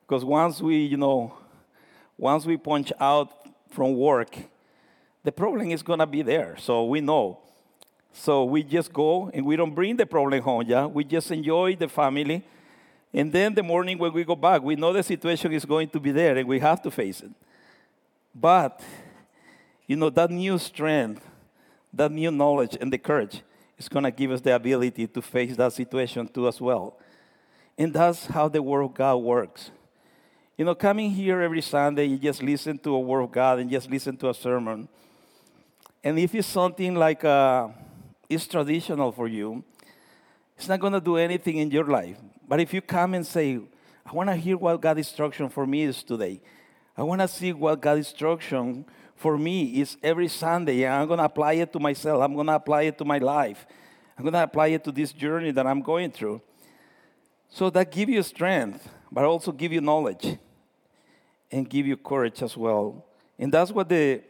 Because 0.06 0.24
once 0.24 0.60
we, 0.60 0.78
you 0.78 0.96
know, 0.96 1.32
once 2.18 2.44
we 2.44 2.56
punch 2.56 2.92
out 3.00 3.30
from 3.70 3.96
work, 3.96 4.36
the 5.24 5.32
problem 5.32 5.70
is 5.70 5.82
to 5.82 6.06
be 6.06 6.22
there. 6.22 6.56
So 6.58 6.84
we 6.84 7.00
know. 7.00 7.38
So 8.12 8.44
we 8.44 8.62
just 8.62 8.92
go 8.92 9.30
and 9.32 9.46
we 9.46 9.56
don't 9.56 9.74
bring 9.74 9.96
the 9.96 10.06
problem 10.06 10.42
home, 10.42 10.64
yeah? 10.66 10.86
We 10.86 11.04
just 11.04 11.30
enjoy 11.30 11.76
the 11.76 11.88
family. 11.88 12.44
And 13.12 13.32
then 13.32 13.54
the 13.54 13.62
morning 13.62 13.98
when 13.98 14.12
we 14.12 14.24
go 14.24 14.36
back, 14.36 14.62
we 14.62 14.74
know 14.74 14.92
the 14.92 15.02
situation 15.02 15.52
is 15.52 15.64
going 15.64 15.88
to 15.90 16.00
be 16.00 16.12
there 16.12 16.36
and 16.36 16.48
we 16.48 16.58
have 16.60 16.80
to 16.82 16.90
face 16.90 17.20
it. 17.20 17.30
But, 18.34 18.80
you 19.86 19.96
know, 19.96 20.08
that 20.10 20.30
new 20.30 20.58
strength, 20.58 21.26
that 21.92 22.10
new 22.10 22.30
knowledge 22.30 22.76
and 22.80 22.92
the 22.92 22.98
courage 22.98 23.42
is 23.76 23.88
going 23.88 24.04
to 24.04 24.10
give 24.10 24.30
us 24.30 24.40
the 24.40 24.54
ability 24.54 25.06
to 25.08 25.20
face 25.20 25.56
that 25.56 25.72
situation 25.74 26.26
too 26.28 26.48
as 26.48 26.60
well. 26.60 26.96
And 27.76 27.92
that's 27.92 28.26
how 28.26 28.48
the 28.48 28.62
Word 28.62 28.82
of 28.82 28.94
God 28.94 29.16
works. 29.16 29.70
You 30.56 30.64
know, 30.64 30.74
coming 30.74 31.10
here 31.10 31.40
every 31.42 31.62
Sunday, 31.62 32.06
you 32.06 32.18
just 32.18 32.42
listen 32.42 32.78
to 32.78 32.94
a 32.94 33.00
Word 33.00 33.20
of 33.20 33.32
God 33.32 33.58
and 33.58 33.70
just 33.70 33.90
listen 33.90 34.16
to 34.18 34.30
a 34.30 34.34
sermon 34.34 34.88
and 36.04 36.18
if 36.18 36.34
it's 36.34 36.48
something 36.48 36.94
like 36.94 37.24
uh, 37.24 37.68
it's 38.28 38.46
traditional 38.46 39.12
for 39.12 39.28
you, 39.28 39.62
it's 40.56 40.68
not 40.68 40.80
going 40.80 40.92
to 40.92 41.00
do 41.00 41.16
anything 41.16 41.58
in 41.58 41.70
your 41.70 41.84
life. 41.84 42.16
But 42.52 42.60
if 42.60 42.74
you 42.74 42.82
come 42.82 43.14
and 43.14 43.26
say, 43.26 43.58
I 44.04 44.12
want 44.12 44.28
to 44.28 44.36
hear 44.36 44.58
what 44.58 44.78
God's 44.78 44.98
instruction 44.98 45.48
for 45.48 45.66
me 45.66 45.84
is 45.84 46.02
today. 46.02 46.42
I 46.94 47.02
want 47.02 47.22
to 47.22 47.26
see 47.26 47.50
what 47.50 47.80
God's 47.80 48.00
instruction 48.00 48.84
for 49.16 49.38
me 49.38 49.80
is 49.80 49.96
every 50.02 50.28
Sunday. 50.28 50.84
And 50.84 50.92
I'm 50.92 51.08
going 51.08 51.16
to 51.16 51.24
apply 51.24 51.54
it 51.54 51.72
to 51.72 51.80
myself. 51.80 52.20
I'm 52.20 52.34
going 52.34 52.48
to 52.48 52.56
apply 52.56 52.82
it 52.82 52.98
to 52.98 53.06
my 53.06 53.16
life. 53.16 53.64
I'm 54.18 54.24
going 54.24 54.34
to 54.34 54.42
apply 54.42 54.66
it 54.66 54.84
to 54.84 54.92
this 54.92 55.14
journey 55.14 55.50
that 55.50 55.66
I'm 55.66 55.80
going 55.80 56.10
through. 56.10 56.42
So 57.48 57.70
that 57.70 57.90
give 57.90 58.10
you 58.10 58.22
strength, 58.22 58.86
but 59.10 59.24
also 59.24 59.50
give 59.50 59.72
you 59.72 59.80
knowledge 59.80 60.36
and 61.50 61.66
give 61.66 61.86
you 61.86 61.96
courage 61.96 62.42
as 62.42 62.54
well. 62.54 63.06
And 63.38 63.50
that's 63.50 63.70
what 63.70 63.88
the, 63.88 64.20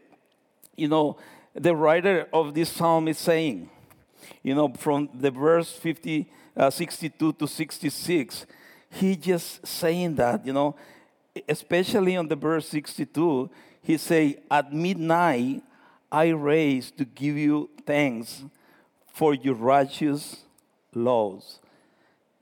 you 0.76 0.86
know, 0.86 1.16
the 1.54 1.74
writer 1.74 2.28
of 2.32 2.54
this 2.54 2.70
psalm 2.70 3.08
is 3.08 3.18
saying. 3.18 3.68
You 4.44 4.54
know, 4.54 4.72
from 4.78 5.08
the 5.12 5.32
verse 5.32 5.72
50, 5.72 6.30
uh, 6.56 6.70
62 6.70 7.32
to 7.32 7.46
66, 7.46 8.46
he 8.90 9.16
just 9.16 9.66
saying 9.66 10.14
that, 10.16 10.44
you 10.46 10.52
know, 10.52 10.76
especially 11.48 12.16
on 12.16 12.28
the 12.28 12.36
verse 12.36 12.68
62, 12.68 13.50
he 13.82 13.96
say, 13.96 14.38
at 14.50 14.72
midnight 14.72 15.62
I 16.10 16.28
raise 16.28 16.90
to 16.92 17.04
give 17.04 17.36
you 17.36 17.70
thanks 17.86 18.44
for 19.12 19.34
your 19.34 19.54
righteous 19.54 20.44
laws. 20.94 21.58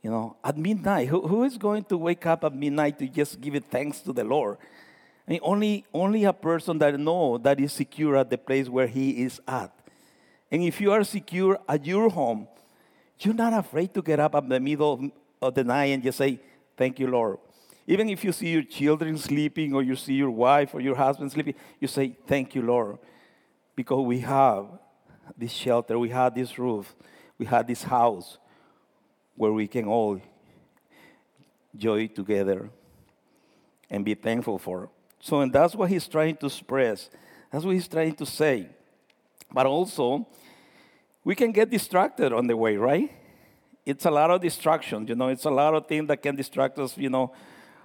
You 0.02 0.10
know, 0.10 0.36
at 0.42 0.56
midnight, 0.56 1.08
who, 1.08 1.26
who 1.26 1.44
is 1.44 1.56
going 1.56 1.84
to 1.84 1.96
wake 1.96 2.26
up 2.26 2.42
at 2.42 2.54
midnight 2.54 2.98
to 2.98 3.06
just 3.06 3.40
give 3.40 3.54
it 3.54 3.64
thanks 3.70 4.00
to 4.00 4.12
the 4.12 4.24
Lord? 4.24 4.56
I 5.28 5.32
mean, 5.32 5.40
only, 5.42 5.84
only 5.94 6.24
a 6.24 6.32
person 6.32 6.78
that 6.78 6.98
know 6.98 7.38
that 7.38 7.60
is 7.60 7.72
secure 7.72 8.16
at 8.16 8.30
the 8.30 8.38
place 8.38 8.68
where 8.68 8.86
he 8.86 9.22
is 9.22 9.40
at. 9.46 9.72
And 10.50 10.62
if 10.64 10.80
you 10.80 10.90
are 10.90 11.04
secure 11.04 11.58
at 11.68 11.86
your 11.86 12.08
home, 12.08 12.48
you're 13.24 13.34
not 13.34 13.52
afraid 13.52 13.92
to 13.94 14.02
get 14.02 14.20
up 14.20 14.34
in 14.34 14.48
the 14.48 14.60
middle 14.60 15.10
of 15.40 15.54
the 15.54 15.64
night 15.64 15.86
and 15.86 16.02
just 16.02 16.18
say, 16.18 16.40
Thank 16.76 16.98
you, 16.98 17.08
Lord. 17.08 17.38
Even 17.86 18.08
if 18.08 18.24
you 18.24 18.32
see 18.32 18.48
your 18.48 18.62
children 18.62 19.18
sleeping 19.18 19.74
or 19.74 19.82
you 19.82 19.96
see 19.96 20.14
your 20.14 20.30
wife 20.30 20.74
or 20.74 20.80
your 20.80 20.94
husband 20.94 21.30
sleeping, 21.32 21.54
you 21.78 21.88
say, 21.88 22.16
Thank 22.26 22.54
you, 22.54 22.62
Lord. 22.62 22.98
Because 23.76 24.04
we 24.04 24.20
have 24.20 24.66
this 25.36 25.52
shelter, 25.52 25.98
we 25.98 26.10
have 26.10 26.34
this 26.34 26.58
roof, 26.58 26.94
we 27.38 27.46
have 27.46 27.66
this 27.66 27.82
house 27.82 28.38
where 29.36 29.52
we 29.52 29.66
can 29.66 29.86
all 29.86 30.20
joy 31.76 32.06
together 32.06 32.70
and 33.88 34.04
be 34.04 34.14
thankful 34.14 34.58
for. 34.58 34.90
So, 35.20 35.40
and 35.40 35.52
that's 35.52 35.74
what 35.74 35.90
he's 35.90 36.06
trying 36.08 36.36
to 36.36 36.46
express. 36.46 37.10
That's 37.50 37.64
what 37.64 37.74
he's 37.74 37.88
trying 37.88 38.14
to 38.16 38.26
say. 38.26 38.68
But 39.52 39.66
also, 39.66 40.26
we 41.24 41.34
can 41.34 41.52
get 41.52 41.70
distracted 41.70 42.32
on 42.32 42.46
the 42.46 42.56
way, 42.56 42.76
right? 42.76 43.10
It's 43.84 44.04
a 44.04 44.10
lot 44.10 44.30
of 44.30 44.40
distractions, 44.40 45.08
you 45.08 45.14
know, 45.14 45.28
it's 45.28 45.44
a 45.44 45.50
lot 45.50 45.74
of 45.74 45.86
things 45.86 46.08
that 46.08 46.22
can 46.22 46.36
distract 46.36 46.78
us, 46.78 46.96
you 46.96 47.10
know, 47.10 47.32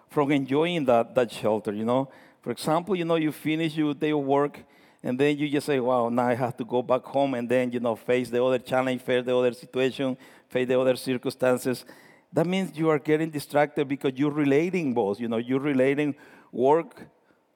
from 0.10 0.32
enjoying 0.32 0.86
that, 0.86 1.16
that 1.16 1.32
shelter, 1.32 1.74
you 1.74 1.86
know. 1.86 2.10
For 2.42 2.52
example, 2.52 2.96
you 2.96 3.06
know, 3.06 3.16
you 3.16 3.32
finish 3.32 3.76
your 3.76 3.94
day 3.94 4.12
of 4.12 4.20
work 4.20 4.60
and 5.04 5.20
then 5.20 5.38
you 5.38 5.50
just 5.50 5.68
say, 5.68 5.80
wow, 5.80 6.10
now 6.10 6.28
I 6.28 6.36
have 6.36 6.58
to 6.58 6.66
go 6.66 6.82
back 6.82 7.04
home 7.04 7.34
and 7.34 7.48
then, 7.50 7.72
you 7.72 7.80
know, 7.80 7.96
face 7.96 8.30
the 8.30 8.44
other 8.44 8.60
challenge, 8.60 9.02
face 9.02 9.26
the 9.26 9.36
other 9.36 9.54
situation, 9.54 10.18
face 10.50 10.68
the 10.68 10.80
other 10.80 10.96
circumstances. 10.96 11.86
That 12.32 12.48
means 12.48 12.78
you 12.78 12.90
are 12.90 13.00
getting 13.00 13.30
distracted 13.30 13.88
because 13.88 14.14
you're 14.16 14.32
relating 14.32 14.94
both, 14.94 15.20
you 15.20 15.28
know, 15.28 15.38
you're 15.38 15.60
relating 15.60 16.16
work 16.52 17.02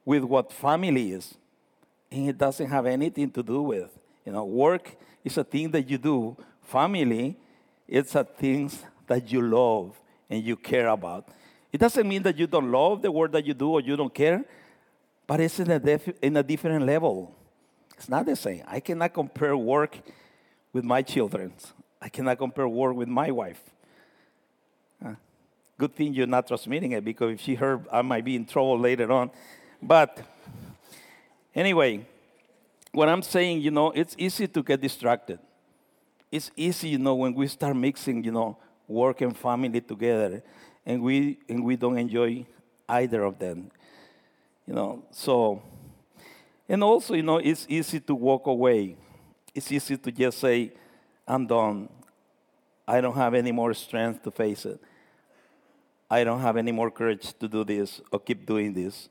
with 0.06 0.24
what 0.24 0.52
family 0.52 1.12
is. 1.12 1.36
And 2.12 2.30
it 2.30 2.38
doesn't 2.38 2.70
have 2.70 2.86
anything 2.86 3.32
to 3.32 3.44
do 3.44 3.62
with. 3.62 3.98
You 4.26 4.32
know, 4.32 4.46
work 4.46 4.96
is 5.24 5.38
a 5.38 5.44
thing 5.44 5.72
that 5.72 5.90
you 5.90 5.98
do. 5.98 6.38
Family, 6.62 7.38
it's 7.88 8.16
a 8.16 8.24
things 8.24 8.84
that 9.08 9.32
you 9.32 9.42
love 9.42 10.00
and 10.30 10.44
you 10.44 10.56
care 10.56 10.88
about. 10.88 11.28
It 11.72 11.80
doesn't 11.80 12.08
mean 12.08 12.24
that 12.24 12.38
you 12.38 12.48
don't 12.48 12.72
love 12.72 13.02
the 13.02 13.12
work 13.12 13.32
that 13.32 13.46
you 13.46 13.54
do 13.54 13.72
or 13.72 13.82
you 13.82 13.96
don't 13.96 14.14
care, 14.14 14.44
but 15.28 15.40
it's 15.40 15.60
in 15.60 15.70
a, 15.72 15.80
def- 15.80 16.18
in 16.22 16.38
a 16.38 16.44
different 16.44 16.86
level. 16.86 17.36
It's 17.98 18.10
not 18.10 18.26
the 18.26 18.36
same. 18.36 18.64
I 18.68 18.80
cannot 18.80 19.14
compare 19.14 19.56
work 19.58 19.98
with 20.72 20.84
my 20.84 21.02
children. 21.02 21.54
I 22.02 22.10
cannot 22.10 22.38
compare 22.38 22.68
work 22.68 22.96
with 22.96 23.08
my 23.08 23.30
wife. 23.30 23.62
Uh, 25.04 25.16
good 25.78 25.94
thing 25.96 26.14
you're 26.14 26.28
not 26.28 26.48
transmitting 26.48 26.94
it 26.94 27.04
because 27.04 27.34
if 27.34 27.42
she 27.42 27.56
heard, 27.56 27.86
I 27.92 28.02
might 28.02 28.24
be 28.24 28.36
in 28.36 28.46
trouble 28.46 28.80
later 28.80 29.12
on. 29.12 29.32
But 29.82 30.20
anyway, 31.54 32.06
what 32.92 33.10
I'm 33.10 33.22
saying, 33.22 33.62
you 33.62 33.72
know, 33.72 33.92
it's 33.92 34.16
easy 34.18 34.48
to 34.48 34.64
get 34.64 34.82
distracted. 34.82 35.40
It's 36.32 36.52
easy, 36.56 36.90
you 36.90 37.00
know, 37.00 37.16
when 37.16 37.34
we 37.34 37.48
start 37.48 37.76
mixing, 37.76 38.24
you 38.24 38.32
know, 38.32 38.58
work 38.88 39.22
and 39.22 39.36
family 39.36 39.82
together, 39.82 40.44
and 40.86 41.02
we 41.02 41.40
and 41.48 41.64
we 41.64 41.76
don't 41.76 41.98
enjoy 41.98 42.46
either 42.88 43.24
of 43.24 43.40
them. 43.40 43.72
You 44.68 44.74
know, 44.76 45.04
so 45.12 45.62
and 46.68 46.84
also, 46.84 47.16
you 47.16 47.24
know, 47.24 47.38
it's 47.38 47.66
easy 47.68 48.00
to 48.00 48.14
walk 48.14 48.46
away. 48.46 48.96
It's 49.56 49.72
easy 49.72 49.98
to 49.98 50.12
just 50.12 50.38
say, 50.38 50.72
I'm 51.28 51.48
done. 51.48 51.90
I 52.88 53.02
don't 53.02 53.16
have 53.16 53.34
any 53.34 53.52
more 53.52 53.74
strength 53.74 54.24
to 54.24 54.32
face 54.32 54.66
it. 54.66 54.80
I 56.10 56.24
don't 56.24 56.42
have 56.42 56.58
any 56.58 56.72
more 56.72 56.92
courage 56.92 57.34
to 57.40 57.48
do 57.48 57.64
this 57.64 58.02
or 58.12 58.20
keep 58.20 58.46
doing 58.46 58.74
this. 58.74 59.10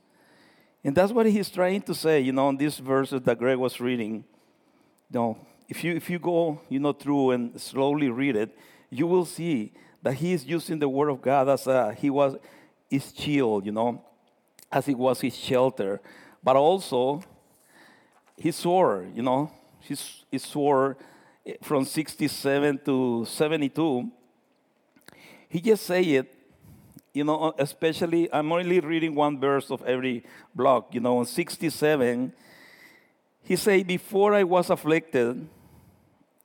And 0.84 0.94
that's 0.94 1.12
what 1.12 1.26
he's 1.26 1.50
trying 1.50 1.82
to 1.82 1.94
say, 1.94 2.20
you 2.20 2.32
know, 2.32 2.48
in 2.50 2.56
these 2.56 2.78
verses 2.78 3.20
that 3.22 3.38
Greg 3.38 3.58
was 3.58 3.80
reading. 3.80 4.24
You 5.10 5.18
know, 5.18 5.38
if 5.68 5.82
you, 5.82 5.94
if 5.94 6.08
you 6.08 6.18
go, 6.18 6.60
you 6.68 6.78
know, 6.78 6.92
through 6.92 7.32
and 7.32 7.60
slowly 7.60 8.08
read 8.08 8.36
it, 8.36 8.56
you 8.90 9.06
will 9.06 9.24
see 9.24 9.72
that 10.02 10.14
he 10.14 10.32
is 10.32 10.44
using 10.44 10.78
the 10.78 10.88
word 10.88 11.08
of 11.08 11.20
God 11.20 11.48
as 11.48 11.66
a, 11.66 11.92
he 11.94 12.10
was 12.10 12.36
his 12.88 13.12
shield, 13.16 13.66
you 13.66 13.72
know, 13.72 14.02
as 14.70 14.88
it 14.88 14.96
was 14.96 15.20
his 15.20 15.36
shelter, 15.36 16.00
but 16.42 16.56
also 16.56 17.22
his 18.36 18.56
sword, 18.56 19.10
you 19.14 19.22
know, 19.22 19.50
his, 19.80 20.24
his 20.30 20.44
sword 20.44 20.96
from 21.62 21.84
67 21.84 22.80
to 22.84 23.26
72. 23.26 24.10
He 25.48 25.60
just 25.60 25.84
said 25.84 26.04
it 26.04 26.34
you 27.12 27.24
know, 27.24 27.38
uh, 27.40 27.52
especially, 27.58 28.32
I'm 28.32 28.52
only 28.52 28.80
reading 28.80 29.14
one 29.14 29.40
verse 29.40 29.70
of 29.70 29.82
every 29.82 30.24
block. 30.54 30.94
You 30.94 31.00
know, 31.00 31.18
on 31.18 31.26
67, 31.26 32.32
He 33.42 33.56
said, 33.56 33.86
Before 33.86 34.34
I 34.34 34.44
was 34.44 34.70
afflicted, 34.70 35.48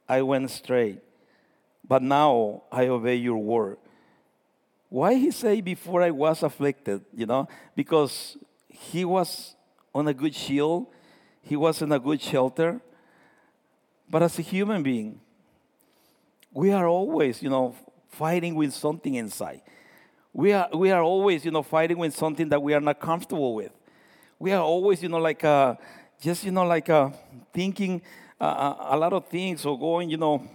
I 0.07 0.21
went 0.21 0.49
straight, 0.51 0.99
but 1.87 2.01
now 2.01 2.63
I 2.71 2.87
obey 2.87 3.15
your 3.15 3.37
word. 3.37 3.77
Why 4.89 5.15
he 5.15 5.31
say 5.31 5.59
before 5.59 6.01
I 6.01 6.11
was 6.11 6.43
afflicted? 6.43 7.03
You 7.13 7.25
know, 7.25 7.47
because 7.75 8.37
he 8.69 9.03
was 9.05 9.55
on 9.93 10.07
a 10.07 10.13
good 10.13 10.33
shield, 10.33 10.87
he 11.41 11.55
was 11.55 11.81
in 11.81 11.91
a 11.91 11.99
good 11.99 12.21
shelter. 12.21 12.79
But 14.09 14.23
as 14.23 14.37
a 14.37 14.41
human 14.41 14.83
being, 14.83 15.19
we 16.53 16.71
are 16.71 16.87
always, 16.87 17.41
you 17.41 17.49
know, 17.49 17.75
fighting 18.09 18.55
with 18.55 18.73
something 18.73 19.15
inside. 19.15 19.61
We 20.33 20.51
are, 20.51 20.67
we 20.73 20.89
are 20.89 21.03
always, 21.03 21.45
you 21.45 21.51
know, 21.51 21.61
fighting 21.61 21.97
with 21.97 22.15
something 22.15 22.49
that 22.49 22.61
we 22.61 22.73
are 22.73 22.81
not 22.81 22.99
comfortable 22.99 23.53
with. 23.53 23.71
We 24.39 24.51
are 24.51 24.63
always, 24.63 25.03
you 25.03 25.09
know, 25.09 25.19
like 25.19 25.43
uh, 25.43 25.75
just, 26.19 26.43
you 26.43 26.51
know, 26.51 26.65
like 26.65 26.89
uh, 26.89 27.11
thinking 27.53 28.01
uh, 28.41 28.43
uh 28.43 28.87
a 28.89 28.97
lot 28.97 29.13
of 29.13 29.27
things 29.27 29.63
or 29.63 29.77
going, 29.79 30.09
you 30.09 30.17
know, 30.17 30.47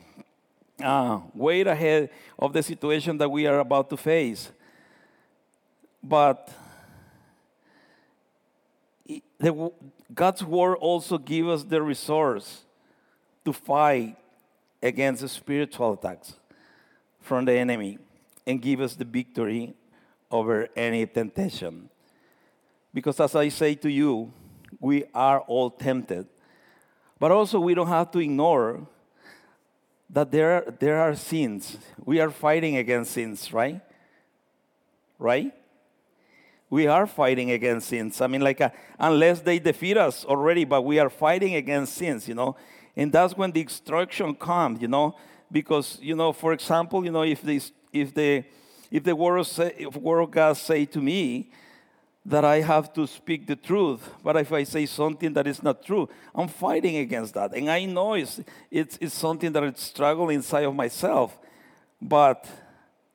uh, 0.83 1.21
way 1.33 1.61
ahead 1.61 2.11
of 2.39 2.53
the 2.53 2.63
situation 2.63 3.17
that 3.19 3.29
we 3.29 3.47
are 3.47 3.61
about 3.61 3.89
to 3.91 3.97
face. 3.97 4.51
But 6.03 6.51
the, 9.39 9.71
God's 10.13 10.43
word 10.43 10.77
also 10.77 11.19
gives 11.19 11.49
us 11.49 11.63
the 11.63 11.81
resource 11.81 12.63
to 13.45 13.53
fight 13.53 14.17
against 14.83 15.23
the 15.23 15.29
spiritual 15.29 15.93
attacks 15.93 16.35
from 17.21 17.45
the 17.45 17.53
enemy 17.53 17.99
and 18.49 18.63
give 18.63 18.81
us 18.81 18.95
the 18.95 19.05
victory 19.05 19.75
over 20.31 20.69
any 20.75 21.07
temptation. 21.07 21.91
Because 22.95 23.21
as 23.21 23.37
I 23.37 23.51
say 23.51 23.75
to 23.77 23.91
you, 23.91 24.33
we 24.81 25.05
are 25.15 25.41
all 25.41 25.71
tempted. 25.71 26.27
But 27.21 27.31
also, 27.31 27.61
we 27.61 27.75
don't 27.75 27.89
have 27.89 28.11
to 28.13 28.19
ignore 28.19 28.87
that 30.09 30.31
there, 30.31 30.75
there 30.81 30.99
are 30.99 31.15
sins. 31.15 31.77
We 32.05 32.21
are 32.21 32.31
fighting 32.31 32.79
against 32.79 33.13
sins, 33.13 33.53
right? 33.53 33.83
Right? 35.19 35.53
We 36.71 36.87
are 36.87 37.07
fighting 37.07 37.51
against 37.51 37.89
sins. 37.89 38.21
I 38.21 38.29
mean, 38.29 38.41
like, 38.41 38.61
uh, 38.61 38.71
unless 38.99 39.41
they 39.41 39.59
defeat 39.59 39.99
us 39.99 40.25
already, 40.25 40.65
but 40.65 40.83
we 40.83 40.99
are 40.99 41.11
fighting 41.11 41.55
against 41.55 41.95
sins, 41.95 42.27
you 42.27 42.35
know? 42.35 42.57
And 42.97 43.13
that's 43.13 43.37
when 43.37 43.53
the 43.53 43.63
destruction 43.63 44.35
comes, 44.35 44.81
you 44.81 44.89
know? 44.89 45.17
Because, 45.53 45.99
you 46.01 46.17
know, 46.17 46.33
for 46.33 46.53
example, 46.53 47.05
you 47.05 47.11
know, 47.11 47.23
if, 47.23 47.43
this, 47.43 47.73
if, 48.01 48.15
the, 48.15 48.45
if 48.91 49.03
the 49.05 49.15
word 49.15 49.39
of, 49.39 49.47
say, 49.47 49.75
if 49.79 50.31
God 50.31 50.57
say 50.57 50.85
to 50.87 51.01
me, 51.01 51.51
that 52.29 52.45
I 52.45 52.61
have 52.61 52.93
to 52.93 53.07
speak 53.07 53.47
the 53.47 53.57
truth. 53.57 54.11
But 54.23 54.37
if 54.37 54.53
I 54.53 54.65
say 54.65 54.85
something 54.85 55.33
that 55.33 55.47
is 55.47 55.63
not 55.63 55.83
true, 55.83 56.09
I'm 56.35 56.49
fighting 56.49 56.99
against 56.99 57.33
that. 57.35 57.55
And 57.55 57.71
I 57.71 57.87
know 57.87 58.15
it's, 58.15 58.41
it's, 58.71 58.99
it's 59.01 59.15
something 59.15 59.51
that 59.53 59.65
I 59.65 59.73
struggle 59.73 60.29
inside 60.29 60.65
of 60.65 60.75
myself. 60.75 61.39
But 62.01 62.47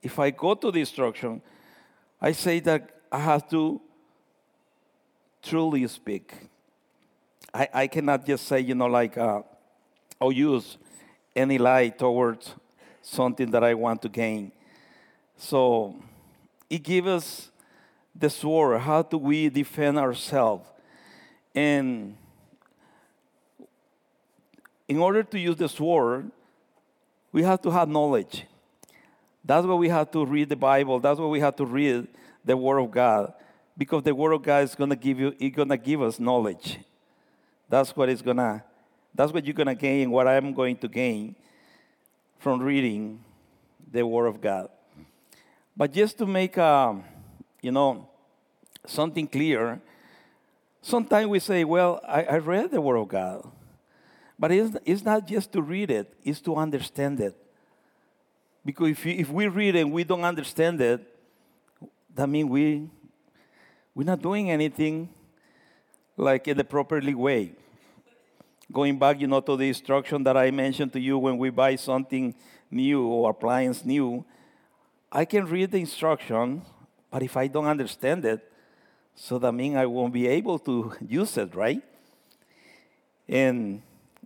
if 0.01 0.17
I 0.17 0.31
go 0.31 0.55
to 0.55 0.71
destruction, 0.71 1.43
I 2.19 2.31
say 2.31 2.59
that 2.61 2.89
I 3.11 3.19
have 3.19 3.47
to 3.51 3.79
truly 5.43 5.87
speak. 5.87 6.33
I, 7.53 7.69
I 7.71 7.87
cannot 7.87 8.25
just 8.25 8.47
say, 8.47 8.61
you 8.61 8.73
know, 8.73 8.87
like, 8.87 9.15
uh, 9.15 9.43
or 10.19 10.33
use 10.33 10.77
any 11.35 11.59
lie 11.59 11.89
towards 11.89 12.51
something 13.03 13.51
that 13.51 13.63
I 13.63 13.75
want 13.75 14.01
to 14.01 14.09
gain. 14.09 14.51
So 15.37 15.95
it 16.69 16.83
gives 16.83 17.07
us 17.07 17.51
the 18.15 18.29
sword. 18.29 18.81
How 18.81 19.01
do 19.01 19.17
we 19.17 19.49
defend 19.49 19.97
ourselves? 19.97 20.67
And 21.55 22.15
in 24.87 24.97
order 24.97 25.23
to 25.23 25.39
use 25.39 25.55
the 25.57 25.69
sword, 25.69 26.31
we 27.31 27.43
have 27.43 27.61
to 27.63 27.71
have 27.71 27.89
knowledge. 27.89 28.45
That's 29.43 29.65
why 29.65 29.75
we 29.75 29.89
have 29.89 30.12
to 30.12 30.25
read 30.25 30.49
the 30.49 30.55
Bible. 30.55 30.99
That's 30.99 31.19
why 31.19 31.27
we 31.27 31.39
have 31.39 31.55
to 31.58 31.65
read 31.65 32.08
the 32.45 32.55
Word 32.55 32.79
of 32.79 32.91
God. 32.91 33.34
Because 33.77 34.03
the 34.03 34.15
Word 34.15 34.31
of 34.31 34.43
God 34.43 34.63
is 34.63 34.75
gonna 34.75 34.95
give 34.95 35.19
you, 35.19 35.34
it's 35.39 35.55
gonna 35.55 35.77
give 35.77 36.01
us 36.01 36.19
knowledge. 36.19 36.79
That's 37.69 37.95
what 37.95 38.10
it's 38.10 38.21
gonna, 38.21 38.63
that's 39.15 39.34
what 39.34 39.45
you're 39.45 39.53
gonna 39.53 39.75
gain, 39.75 40.12
what 40.12 40.27
I'm 40.27 40.53
going 40.53 40.77
to 40.77 40.88
gain 40.88 41.36
from 42.39 42.62
reading 42.62 43.23
the 43.91 44.05
Word 44.05 44.27
of 44.27 44.41
God. 44.41 44.69
But 45.75 45.91
just 45.91 46.17
to 46.19 46.25
make 46.25 46.57
a 46.57 47.03
you 47.63 47.71
know, 47.71 48.07
something 48.86 49.25
clear, 49.25 49.81
sometimes 50.81 51.27
we 51.27 51.39
say, 51.39 51.63
well, 51.63 52.01
I, 52.07 52.23
I 52.23 52.38
read 52.38 52.69
the 52.71 52.81
Word 52.81 52.97
of 52.97 53.07
God. 53.07 53.49
But 54.38 54.51
it's, 54.51 54.77
it's 54.86 55.03
not 55.03 55.25
just 55.25 55.53
to 55.53 55.62
read 55.62 55.89
it, 55.89 56.13
it's 56.23 56.41
to 56.41 56.55
understand 56.57 57.21
it. 57.21 57.36
Because 58.65 58.89
if, 58.89 59.05
you, 59.05 59.13
if 59.13 59.29
we 59.29 59.47
read 59.47 59.75
it 59.75 59.81
and 59.81 59.93
we 59.93 60.03
don't 60.03 60.23
understand 60.23 60.81
it, 60.81 61.01
that 62.13 62.27
means 62.27 62.49
we, 62.49 62.89
we're 63.95 64.03
not 64.03 64.21
doing 64.21 64.51
anything 64.51 65.09
like 66.17 66.47
in 66.47 66.57
the 66.57 66.63
properly 66.63 67.15
way. 67.15 67.53
Going 68.71 68.99
back, 68.99 69.21
you 69.21 69.27
know, 69.27 69.39
to 69.39 69.55
the 69.55 69.67
instruction 69.67 70.23
that 70.23 70.36
I 70.36 70.51
mentioned 70.51 70.91
to 70.93 70.99
you 70.99 71.17
when 71.17 71.38
we 71.38 71.49
buy 71.49 71.75
something 71.77 72.36
new 72.69 73.05
or 73.05 73.29
appliance 73.29 73.86
new, 73.86 74.25
I 75.13 75.26
can 75.26 75.45
read 75.45 75.71
the 75.71 75.78
instruction 75.78 76.63
but 77.13 77.21
if 77.21 77.38
I 77.38 77.45
don't 77.45 77.67
understand 77.67 78.26
it, 78.26 78.41
so 79.13 79.38
that 79.38 79.52
means 79.52 79.76
I 79.76 79.86
won't 79.86 80.12
be 80.12 80.26
able 80.26 80.58
to 80.58 80.93
use 81.08 81.38
it, 81.38 81.54
right? 81.54 81.80
And 83.30 83.84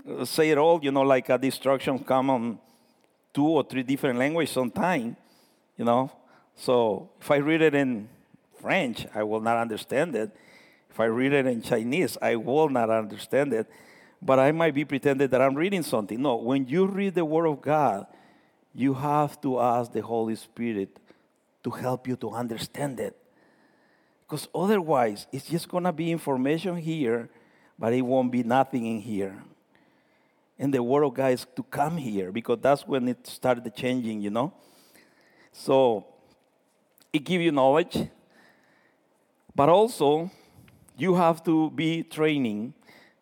uh, 0.09 0.23
say 0.23 0.51
it 0.51 0.57
all, 0.57 0.79
you 0.81 0.91
know, 0.91 1.01
like 1.01 1.29
uh, 1.29 1.33
a 1.33 1.37
destruction 1.37 1.99
come 1.99 2.29
on 2.29 2.59
two 3.33 3.45
or 3.45 3.65
three 3.65 3.83
different 3.83 4.17
languages 4.17 4.53
sometimes, 4.53 5.17
you 5.75 5.83
know. 5.83 6.09
So 6.55 7.09
if 7.19 7.29
I 7.29 7.35
read 7.35 7.61
it 7.61 7.75
in 7.75 8.07
French, 8.61 9.05
I 9.13 9.21
will 9.23 9.41
not 9.41 9.57
understand 9.57 10.15
it. 10.15 10.31
If 10.89 10.97
I 10.97 11.05
read 11.07 11.33
it 11.33 11.45
in 11.45 11.61
Chinese, 11.61 12.17
I 12.21 12.37
will 12.37 12.69
not 12.69 12.89
understand 12.89 13.51
it. 13.51 13.67
But 14.21 14.39
I 14.39 14.53
might 14.53 14.73
be 14.73 14.85
pretending 14.85 15.27
that 15.27 15.41
I'm 15.41 15.55
reading 15.55 15.83
something. 15.83 16.21
No, 16.21 16.37
when 16.37 16.67
you 16.69 16.85
read 16.85 17.15
the 17.15 17.25
Word 17.25 17.47
of 17.47 17.61
God, 17.61 18.07
you 18.77 18.93
have 18.93 19.41
to 19.41 19.59
ask 19.59 19.91
the 19.91 20.01
Holy 20.01 20.35
Spirit 20.35 20.99
to 21.63 21.71
help 21.71 22.07
you 22.07 22.15
to 22.17 22.29
understand 22.29 22.99
it. 22.99 23.17
Because 24.21 24.47
otherwise, 24.53 25.25
it's 25.31 25.47
just 25.47 25.67
going 25.67 25.83
to 25.83 25.91
be 25.91 26.11
information 26.11 26.77
here, 26.77 27.27
but 27.79 27.91
it 27.91 28.03
won't 28.03 28.31
be 28.31 28.43
nothing 28.43 28.85
in 28.85 29.01
here. 29.01 29.41
And 30.59 30.71
the 30.71 30.83
Word 30.83 31.03
of 31.03 31.15
God 31.15 31.31
is 31.31 31.47
to 31.55 31.63
come 31.63 31.97
here 31.97 32.31
because 32.31 32.59
that's 32.61 32.85
when 32.85 33.07
it 33.07 33.25
started 33.25 33.75
changing, 33.75 34.21
you 34.21 34.29
know? 34.29 34.53
So 35.51 36.05
it 37.11 37.23
gives 37.23 37.43
you 37.43 37.51
knowledge, 37.51 38.09
but 39.55 39.69
also 39.69 40.29
you 40.95 41.15
have 41.15 41.43
to 41.45 41.71
be 41.71 42.03
training, 42.03 42.75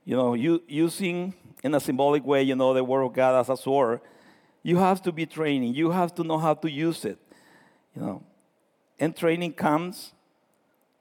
you 0.04 0.18
know, 0.18 0.34
you, 0.34 0.62
using 0.68 1.34
in 1.64 1.74
a 1.74 1.80
symbolic 1.80 2.26
way, 2.26 2.44
you 2.44 2.56
know, 2.56 2.74
the 2.74 2.84
Word 2.84 3.04
of 3.04 3.14
God 3.14 3.40
as 3.40 3.48
a 3.48 3.56
sword. 3.56 4.02
You 4.66 4.78
have 4.78 5.00
to 5.04 5.12
be 5.12 5.28
training. 5.28 5.76
You 5.76 5.92
have 5.92 6.16
to 6.16 6.24
know 6.24 6.40
how 6.40 6.56
to 6.56 6.72
use 6.72 7.06
it, 7.06 7.20
you 7.96 8.02
know. 8.02 8.24
And 9.00 9.16
training 9.16 9.54
comes 9.54 10.12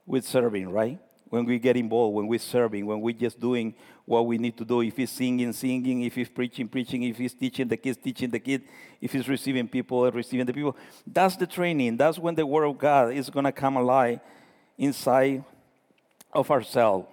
with 0.04 0.26
serving, 0.26 0.68
right? 0.68 0.98
When 1.30 1.46
we 1.46 1.58
get 1.58 1.74
involved, 1.74 2.14
when 2.14 2.26
we're 2.26 2.40
serving, 2.40 2.84
when 2.84 3.00
we're 3.00 3.14
just 3.14 3.40
doing 3.40 3.74
what 4.04 4.26
we 4.26 4.36
need 4.36 4.58
to 4.58 4.66
do. 4.66 4.82
If 4.82 4.98
he's 4.98 5.08
singing, 5.08 5.50
singing. 5.54 6.02
If 6.02 6.14
he's 6.14 6.28
preaching, 6.28 6.68
preaching. 6.68 7.04
If 7.04 7.16
he's 7.16 7.32
teaching 7.32 7.66
the 7.66 7.78
kids, 7.78 7.96
teaching 7.96 8.28
the 8.28 8.38
kids. 8.38 8.64
If 9.00 9.12
he's 9.12 9.26
receiving 9.26 9.66
people, 9.66 10.10
receiving 10.10 10.44
the 10.44 10.52
people. 10.52 10.76
That's 11.06 11.36
the 11.36 11.46
training. 11.46 11.96
That's 11.96 12.18
when 12.18 12.34
the 12.34 12.44
Word 12.44 12.64
of 12.64 12.76
God 12.76 13.14
is 13.14 13.30
going 13.30 13.46
to 13.46 13.52
come 13.52 13.78
alive 13.78 14.20
inside 14.76 15.42
of 16.34 16.50
ourselves. 16.50 17.08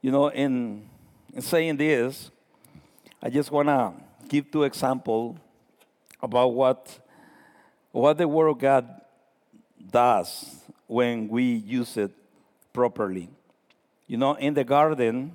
You 0.00 0.10
know, 0.10 0.28
in, 0.28 0.88
in 1.34 1.42
saying 1.42 1.76
this, 1.76 2.30
I 3.22 3.28
just 3.28 3.50
want 3.50 3.68
to 3.68 4.05
give 4.28 4.50
two 4.50 4.64
examples 4.64 5.36
about 6.22 6.48
what, 6.48 6.98
what 7.92 8.18
the 8.18 8.26
Word 8.26 8.48
of 8.48 8.58
God 8.58 9.00
does 9.90 10.60
when 10.86 11.28
we 11.28 11.42
use 11.42 11.96
it 11.96 12.10
properly. 12.72 13.28
You 14.06 14.16
know, 14.16 14.34
in 14.34 14.54
the 14.54 14.64
garden, 14.64 15.32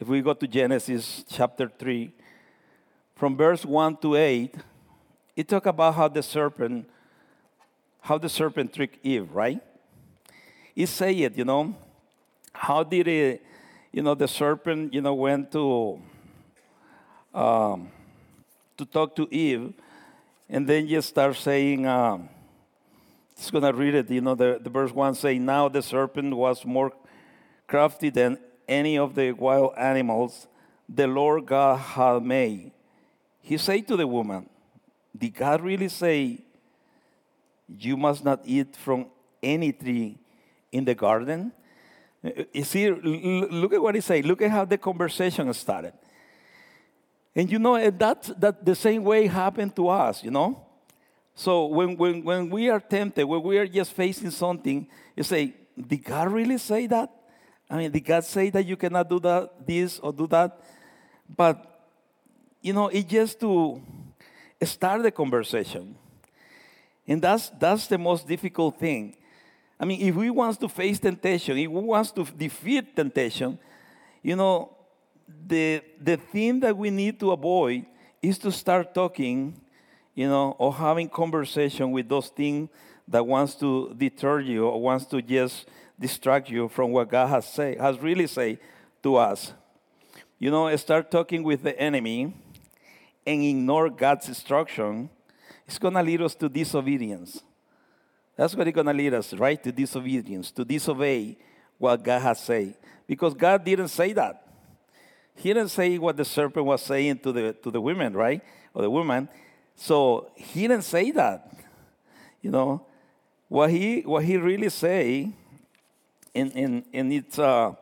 if 0.00 0.08
we 0.08 0.20
go 0.20 0.34
to 0.34 0.46
Genesis 0.46 1.24
chapter 1.28 1.70
3, 1.78 2.12
from 3.14 3.36
verse 3.36 3.64
1 3.64 3.98
to 3.98 4.16
8, 4.16 4.54
it 5.36 5.48
talk 5.48 5.66
about 5.66 5.94
how 5.94 6.08
the 6.08 6.22
serpent, 6.22 6.88
how 8.00 8.18
the 8.18 8.28
serpent 8.28 8.72
tricked 8.72 8.98
Eve, 9.04 9.30
right? 9.32 9.60
It 10.74 10.88
say 10.88 11.14
it, 11.14 11.36
you 11.36 11.44
know, 11.44 11.74
how 12.52 12.82
did 12.82 13.06
it, 13.06 13.44
you 13.92 14.02
know, 14.02 14.14
the 14.14 14.26
serpent, 14.26 14.92
you 14.92 15.00
know, 15.00 15.14
went 15.14 15.52
to 15.52 16.00
um, 17.34 17.90
to 18.76 18.84
talk 18.84 19.14
to 19.16 19.28
Eve, 19.30 19.72
and 20.48 20.68
then 20.68 20.86
just 20.86 21.08
start 21.08 21.36
saying, 21.36 21.86
um, 21.86 22.28
just 23.36 23.52
going 23.52 23.64
to 23.64 23.72
read 23.72 23.94
it. 23.94 24.10
You 24.10 24.20
know, 24.20 24.34
the, 24.34 24.60
the 24.62 24.70
verse 24.70 24.92
1 24.92 25.14
say, 25.14 25.38
Now 25.38 25.68
the 25.68 25.82
serpent 25.82 26.34
was 26.34 26.64
more 26.64 26.92
crafty 27.66 28.10
than 28.10 28.38
any 28.68 28.98
of 28.98 29.14
the 29.14 29.32
wild 29.32 29.74
animals 29.76 30.46
the 30.88 31.06
Lord 31.06 31.46
God 31.46 31.78
had 31.78 32.22
made. 32.22 32.72
He 33.40 33.56
said 33.56 33.88
to 33.88 33.96
the 33.96 34.06
woman, 34.06 34.48
Did 35.16 35.34
God 35.34 35.62
really 35.62 35.88
say, 35.88 36.38
You 37.68 37.96
must 37.96 38.24
not 38.24 38.40
eat 38.44 38.76
from 38.76 39.06
any 39.42 39.72
tree 39.72 40.18
in 40.70 40.84
the 40.84 40.94
garden? 40.94 41.52
You 42.52 42.62
see, 42.62 42.88
look 42.90 43.72
at 43.72 43.82
what 43.82 43.96
he 43.96 44.00
said. 44.00 44.24
Look 44.24 44.42
at 44.42 44.50
how 44.50 44.64
the 44.64 44.78
conversation 44.78 45.52
started. 45.54 45.94
And 47.34 47.50
you 47.50 47.58
know, 47.58 47.90
that, 47.90 48.40
that 48.40 48.64
the 48.64 48.74
same 48.74 49.04
way 49.04 49.26
happened 49.26 49.74
to 49.76 49.88
us, 49.88 50.22
you 50.22 50.30
know? 50.30 50.66
So 51.34 51.66
when, 51.66 51.96
when, 51.96 52.22
when 52.22 52.50
we 52.50 52.68
are 52.68 52.80
tempted, 52.80 53.24
when 53.24 53.42
we 53.42 53.58
are 53.58 53.66
just 53.66 53.92
facing 53.92 54.30
something, 54.30 54.86
you 55.16 55.22
say, 55.22 55.54
Did 55.76 56.04
God 56.04 56.30
really 56.30 56.58
say 56.58 56.86
that? 56.88 57.10
I 57.70 57.78
mean, 57.78 57.90
did 57.90 58.04
God 58.04 58.24
say 58.24 58.50
that 58.50 58.66
you 58.66 58.76
cannot 58.76 59.08
do 59.08 59.18
that, 59.20 59.66
this 59.66 59.98
or 59.98 60.12
do 60.12 60.26
that? 60.26 60.60
But, 61.34 61.88
you 62.60 62.74
know, 62.74 62.88
it's 62.88 63.10
just 63.10 63.40
to 63.40 63.80
start 64.62 65.02
the 65.02 65.10
conversation. 65.10 65.96
And 67.06 67.22
that's, 67.22 67.48
that's 67.58 67.86
the 67.86 67.96
most 67.96 68.28
difficult 68.28 68.78
thing. 68.78 69.16
I 69.80 69.86
mean, 69.86 70.00
if 70.02 70.14
we 70.14 70.30
want 70.30 70.60
to 70.60 70.68
face 70.68 71.00
temptation, 71.00 71.56
if 71.56 71.68
we 71.68 71.80
want 71.80 72.14
to 72.14 72.24
defeat 72.24 72.94
temptation, 72.94 73.58
you 74.22 74.36
know, 74.36 74.76
the, 75.46 75.82
the 76.00 76.16
thing 76.16 76.60
that 76.60 76.76
we 76.76 76.90
need 76.90 77.20
to 77.20 77.32
avoid 77.32 77.86
is 78.20 78.38
to 78.38 78.52
start 78.52 78.94
talking, 78.94 79.60
you 80.14 80.28
know, 80.28 80.54
or 80.58 80.74
having 80.74 81.08
conversation 81.08 81.90
with 81.90 82.08
those 82.08 82.28
things 82.28 82.68
that 83.08 83.26
wants 83.26 83.54
to 83.56 83.94
deter 83.96 84.40
you 84.40 84.66
or 84.66 84.80
wants 84.80 85.04
to 85.06 85.20
just 85.20 85.68
distract 85.98 86.50
you 86.50 86.68
from 86.68 86.90
what 86.92 87.10
God 87.10 87.28
has 87.28 87.46
say, 87.46 87.76
has 87.78 87.98
really 87.98 88.26
said 88.26 88.58
to 89.02 89.16
us. 89.16 89.52
You 90.38 90.50
know, 90.50 90.74
start 90.76 91.10
talking 91.10 91.42
with 91.42 91.62
the 91.62 91.78
enemy 91.78 92.34
and 93.26 93.42
ignore 93.42 93.90
God's 93.90 94.28
instruction, 94.28 95.08
it's 95.66 95.78
gonna 95.78 96.02
lead 96.02 96.22
us 96.22 96.34
to 96.36 96.48
disobedience. 96.48 97.42
That's 98.36 98.54
what 98.54 98.66
it's 98.66 98.74
gonna 98.74 98.92
lead 98.92 99.14
us, 99.14 99.32
right? 99.34 99.62
To 99.62 99.70
disobedience, 99.70 100.50
to 100.52 100.64
disobey 100.64 101.36
what 101.78 102.02
God 102.02 102.22
has 102.22 102.40
said. 102.40 102.74
Because 103.06 103.34
God 103.34 103.64
didn't 103.64 103.88
say 103.88 104.12
that. 104.14 104.41
He 105.34 105.48
didn't 105.52 105.70
say 105.70 105.98
what 105.98 106.16
the 106.16 106.24
serpent 106.24 106.66
was 106.66 106.82
saying 106.82 107.18
to 107.20 107.32
the 107.32 107.52
to 107.62 107.70
the 107.70 107.80
women, 107.80 108.14
right? 108.14 108.42
Or 108.74 108.82
the 108.82 108.90
woman. 108.90 109.28
So 109.76 110.30
he 110.36 110.62
didn't 110.62 110.84
say 110.84 111.10
that. 111.12 111.50
You 112.40 112.50
know, 112.50 112.86
what 113.48 113.70
he 113.70 114.00
what 114.00 114.24
he 114.24 114.36
really 114.36 114.68
say, 114.68 115.32
and 116.34 116.54
and 116.54 116.84
and 116.92 117.12
it's 117.12 117.38
uh, 117.38 117.74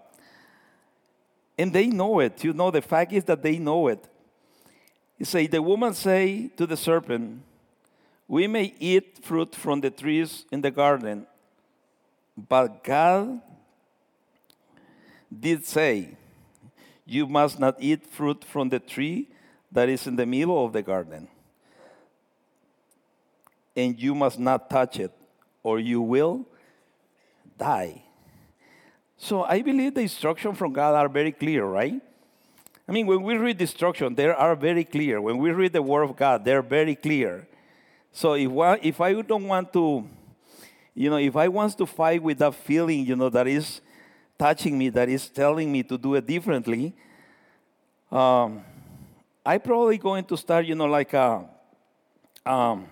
and 1.59 1.73
they 1.73 1.87
know 1.87 2.21
it. 2.21 2.43
You 2.45 2.53
know, 2.53 2.71
the 2.71 2.83
fact 2.83 3.13
is 3.13 3.25
that 3.25 3.43
they 3.43 3.59
know 3.59 3.89
it. 3.89 4.07
He 5.19 5.25
say 5.25 5.47
the 5.47 5.63
woman 5.63 5.95
say 5.95 6.49
to 6.57 6.67
the 6.67 6.77
serpent, 6.77 7.43
"We 8.29 8.47
may 8.47 8.75
eat 8.79 9.19
fruit 9.23 9.55
from 9.55 9.81
the 9.81 9.91
trees 9.91 10.45
in 10.51 10.61
the 10.61 10.71
garden, 10.71 11.27
but 12.37 12.85
God 12.85 13.41
did 15.29 15.67
say." 15.67 16.17
You 17.11 17.27
must 17.27 17.59
not 17.59 17.75
eat 17.81 18.07
fruit 18.07 18.45
from 18.45 18.69
the 18.69 18.79
tree 18.79 19.31
that 19.73 19.89
is 19.89 20.07
in 20.07 20.15
the 20.15 20.25
middle 20.25 20.65
of 20.65 20.73
the 20.73 20.81
garden. 20.81 21.27
And 23.75 23.99
you 23.99 24.15
must 24.15 24.39
not 24.39 24.71
touch 24.71 25.01
it, 25.01 25.11
or 25.65 25.81
you 25.81 26.01
will 26.01 26.47
die. 27.59 28.05
So 29.17 29.43
I 29.43 29.61
believe 29.61 29.95
the 29.95 30.03
instructions 30.03 30.57
from 30.57 30.73
God 30.73 30.95
are 30.95 31.09
very 31.09 31.33
clear, 31.33 31.65
right? 31.65 32.01
I 32.89 32.93
mean, 32.93 33.09
when 33.09 33.23
we 33.25 33.35
read 33.35 33.59
the 33.59 33.65
instructions, 33.65 34.17
they 34.17 34.29
are 34.29 34.55
very 34.55 34.85
clear. 34.85 35.21
When 35.21 35.39
we 35.39 35.51
read 35.51 35.73
the 35.73 35.83
Word 35.83 36.05
of 36.05 36.15
God, 36.15 36.45
they're 36.45 36.63
very 36.63 36.95
clear. 36.95 37.49
So 38.13 38.35
if, 38.35 38.53
if 38.85 39.01
I 39.01 39.21
don't 39.21 39.49
want 39.49 39.73
to, 39.73 40.09
you 40.95 41.11
know, 41.11 41.17
if 41.17 41.35
I 41.35 41.49
want 41.49 41.77
to 41.77 41.87
fight 41.87 42.23
with 42.23 42.39
that 42.39 42.55
feeling, 42.55 43.05
you 43.05 43.17
know, 43.17 43.31
that 43.31 43.49
is 43.49 43.81
touching 44.41 44.79
me, 44.79 44.89
that 44.89 45.11
is 45.11 45.29
telling 45.29 45.71
me 45.71 45.83
to 45.83 45.99
do 45.99 46.15
it 46.15 46.27
differently, 46.27 46.95
um, 48.11 48.65
I 49.45 49.59
probably 49.59 49.99
going 49.99 50.25
to 50.25 50.37
start, 50.37 50.65
you 50.65 50.75
know, 50.75 50.87
like 50.87 51.13
a, 51.13 51.45
um, 52.47 52.87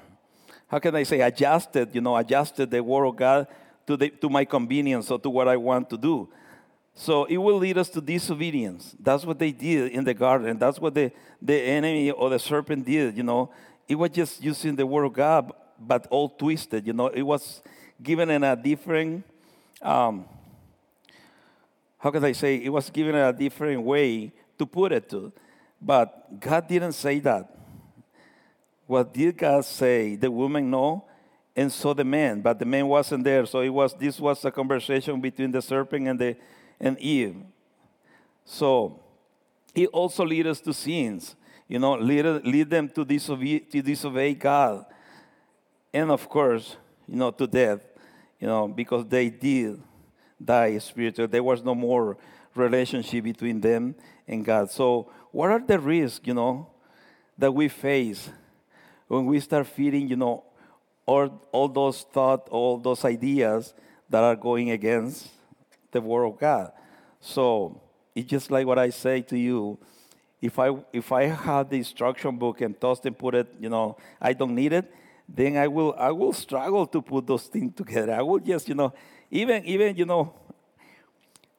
how 0.67 0.79
can 0.79 0.95
I 0.95 1.05
say, 1.05 1.23
adjusted, 1.23 1.95
you 1.95 2.03
know, 2.03 2.15
adjusted 2.15 2.71
the 2.71 2.83
word 2.83 3.07
of 3.07 3.17
God 3.17 3.47
to, 3.87 3.97
the, 3.97 4.11
to 4.11 4.29
my 4.29 4.45
convenience 4.45 5.11
or 5.11 5.19
to 5.21 5.31
what 5.31 5.49
I 5.49 5.57
want 5.57 5.89
to 5.89 5.97
do. 5.97 6.29
So 6.95 7.25
it 7.25 7.39
will 7.39 7.57
lead 7.57 7.79
us 7.79 7.89
to 7.91 8.01
disobedience. 8.03 8.95
That's 9.01 9.25
what 9.25 9.39
they 9.39 9.53
did 9.53 9.93
in 9.93 10.05
the 10.05 10.13
garden. 10.13 10.59
That's 10.59 10.79
what 10.79 10.95
the, 10.95 11.11
the 11.41 11.59
enemy 11.59 12.11
or 12.11 12.29
the 12.29 12.39
serpent 12.39 12.85
did, 12.85 13.17
you 13.17 13.23
know. 13.23 13.51
It 13.89 13.95
was 13.95 14.11
just 14.11 14.43
using 14.45 14.77
the 14.77 14.87
word 14.87 15.05
of 15.05 15.15
God, 15.15 15.51
but 15.81 16.07
all 16.11 16.29
twisted, 16.29 16.87
you 16.87 16.93
know. 16.93 17.07
It 17.07 17.23
was 17.23 17.63
given 18.03 18.29
in 18.29 18.45
a 18.45 18.55
different 18.55 19.25
um, 19.81 20.27
how 21.99 22.11
can 22.11 22.25
I 22.25 22.33
say, 22.33 22.57
it 22.57 22.69
was 22.69 22.91
given 22.91 23.15
a 23.15 23.33
different 23.33 23.83
way 23.83 24.33
to 24.59 24.67
put 24.67 24.93
it 24.93 25.09
to. 25.11 25.33
But 25.81 26.41
God 26.41 26.67
didn't 26.69 26.93
say 26.93 27.19
that. 27.21 27.55
What 28.87 29.13
did 29.13 29.37
God 29.37 29.65
say? 29.65 30.17
The 30.17 30.31
woman 30.31 30.71
no, 30.71 31.05
and 31.55 31.73
so 31.73 31.93
the 31.93 32.05
man, 32.05 32.41
but 32.41 32.59
the 32.59 32.65
man 32.65 32.87
wasn't 32.87 33.25
there. 33.25 33.45
So 33.45 33.61
it 33.61 33.69
was 33.69 33.93
this 33.95 34.19
was 34.21 34.45
a 34.45 34.51
conversation 34.51 35.21
between 35.21 35.51
the 35.51 35.61
serpent 35.61 36.07
and 36.07 36.19
the 36.19 36.37
and 36.81 36.99
Eve. 37.01 37.37
So 38.45 39.01
he 39.75 39.87
also 39.89 40.25
lead 40.25 40.47
us 40.47 40.61
to 40.61 40.73
sins, 40.73 41.35
you 41.67 41.79
know, 41.79 41.95
lead, 41.95 42.25
lead 42.45 42.71
them 42.71 42.89
to 42.91 43.05
disobey, 43.05 43.59
to 43.59 43.83
disobey 43.83 44.35
God. 44.35 44.87
And 45.93 46.11
of 46.11 46.29
course, 46.29 46.77
you 47.07 47.17
know, 47.17 47.31
to 47.33 47.47
death, 47.47 47.81
you 48.41 48.47
know, 48.47 48.69
because 48.69 49.05
they 49.07 49.29
did 49.29 49.83
die 50.43 50.79
spiritually. 50.79 51.29
There 51.29 51.43
was 51.43 51.63
no 51.63 51.75
more 51.75 52.17
relationship 52.55 53.25
between 53.25 53.61
them 53.61 53.95
and 54.27 54.45
God. 54.45 54.71
So, 54.71 55.11
what 55.31 55.51
are 55.51 55.61
the 55.61 55.79
risks, 55.79 56.27
you 56.27 56.35
know, 56.35 56.69
that 57.37 57.53
we 57.53 57.69
face 57.69 58.31
when 59.07 59.27
we 59.27 59.41
start 59.41 59.67
feeding, 59.67 60.09
you 60.09 60.17
know, 60.17 60.45
all, 61.07 61.47
all 61.53 61.69
those 61.69 62.03
thoughts, 62.03 62.49
all 62.51 62.79
those 62.79 63.05
ideas 63.05 63.75
that 64.11 64.23
are 64.23 64.37
going 64.37 64.71
against 64.71 65.29
the 65.93 66.01
Word 66.01 66.25
of 66.25 66.39
God? 66.39 66.73
So, 67.21 67.81
it's 68.15 68.29
just 68.29 68.51
like 68.51 68.67
what 68.67 68.79
I 68.79 68.91
say 68.91 69.23
to 69.23 69.39
you. 69.39 69.79
If 70.41 70.59
I 70.59 70.71
if 70.93 71.11
I 71.11 71.25
have 71.25 71.69
the 71.69 71.77
instruction 71.77 72.37
book 72.37 72.61
and 72.61 72.75
and 73.05 73.19
put 73.19 73.35
it, 73.35 73.49
you 73.61 73.69
know, 73.69 73.97
I 74.21 74.33
don't 74.33 74.55
need 74.55 74.73
it, 74.73 74.93
then 75.29 75.57
I 75.57 75.67
will 75.67 75.95
I 75.99 76.11
will 76.11 76.33
struggle 76.33 76.87
to 76.87 77.03
put 77.03 77.27
those 77.27 77.47
things 77.47 77.75
together. 77.75 78.15
I 78.15 78.23
will 78.23 78.39
just, 78.39 78.69
you 78.69 78.75
know, 78.75 78.93
even, 79.31 79.65
even 79.65 79.97
you 79.97 80.05
know, 80.05 80.35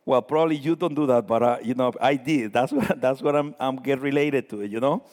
well, 0.06 0.22
probably 0.24 0.56
you 0.56 0.76
don't 0.76 0.96
do 0.96 1.06
that, 1.06 1.28
but 1.28 1.44
uh, 1.44 1.58
you 1.62 1.76
know, 1.76 1.94
I 2.02 2.16
did. 2.16 2.52
That's 2.54 2.72
what 2.72 3.00
that's 3.00 3.22
what 3.22 3.36
I'm 3.36 3.54
I'm 3.60 3.76
get 3.76 4.02
related 4.02 4.50
to 4.50 4.62
it, 4.62 4.72
you 4.72 4.80
know. 4.80 5.04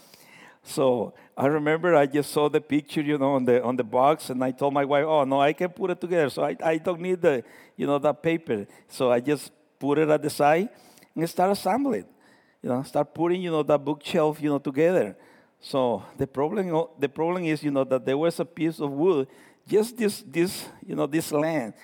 So 0.63 1.13
I 1.37 1.47
remember 1.47 1.95
I 1.95 2.07
just 2.07 2.33
saw 2.33 2.49
the 2.49 2.61
picture, 2.61 3.03
you 3.03 3.19
know, 3.19 3.35
on 3.35 3.45
the 3.45 3.63
on 3.63 3.77
the 3.77 3.85
box, 3.85 4.31
and 4.31 4.43
I 4.43 4.53
told 4.53 4.73
my 4.73 4.85
wife, 4.87 5.05
"Oh 5.07 5.25
no, 5.25 5.41
I 5.41 5.53
can 5.53 5.69
put 5.69 5.91
it 5.91 6.01
together." 6.01 6.31
So 6.31 6.43
I, 6.45 6.57
I 6.65 6.79
don't 6.79 7.01
need 7.01 7.21
the 7.21 7.45
you 7.77 7.87
know 7.87 7.99
that 7.99 8.23
paper. 8.23 8.67
So 8.89 9.13
I 9.13 9.21
just 9.21 9.53
put 9.79 9.99
it 9.99 10.09
at 10.09 10.23
the 10.23 10.31
side 10.31 10.71
and 11.15 11.29
start 11.29 11.53
assembling. 11.53 12.07
You 12.63 12.71
know, 12.71 12.83
start 12.83 13.13
putting 13.13 13.43
you 13.43 13.51
know 13.51 13.63
that 13.65 13.85
bookshelf 13.85 14.41
you 14.41 14.49
know 14.49 14.59
together. 14.59 15.15
So 15.61 16.03
the 16.17 16.27
problem 16.27 16.73
the 16.99 17.09
problem 17.09 17.45
is 17.45 17.63
you 17.63 17.71
know 17.71 17.85
that 17.85 18.07
there 18.07 18.17
was 18.17 18.41
a 18.41 18.47
piece 18.47 18.81
of 18.81 18.91
wood, 18.91 19.29
just 19.69 19.97
this 19.97 20.25
this 20.27 20.67
you 20.87 20.97
know 20.97 21.07
this 21.07 21.31
land 21.33 21.75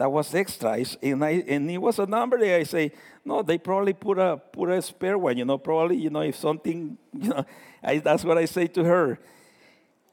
that 0.00 0.10
was 0.10 0.34
extra. 0.34 0.82
And, 1.02 1.22
I, 1.22 1.44
and 1.46 1.70
it 1.70 1.76
was 1.76 1.98
a 1.98 2.06
number 2.06 2.38
there. 2.38 2.58
I 2.58 2.62
say, 2.62 2.90
no, 3.22 3.42
they 3.42 3.58
probably 3.58 3.92
put 3.92 4.18
a, 4.18 4.38
put 4.38 4.70
a 4.70 4.80
spare 4.80 5.18
one, 5.18 5.36
you 5.36 5.44
know, 5.44 5.58
probably, 5.58 5.98
you 5.98 6.08
know, 6.08 6.22
if 6.22 6.36
something, 6.36 6.96
you 7.12 7.28
know, 7.28 7.44
I, 7.82 7.98
that's 7.98 8.24
what 8.24 8.38
I 8.38 8.46
say 8.46 8.66
to 8.68 8.82
her. 8.82 9.18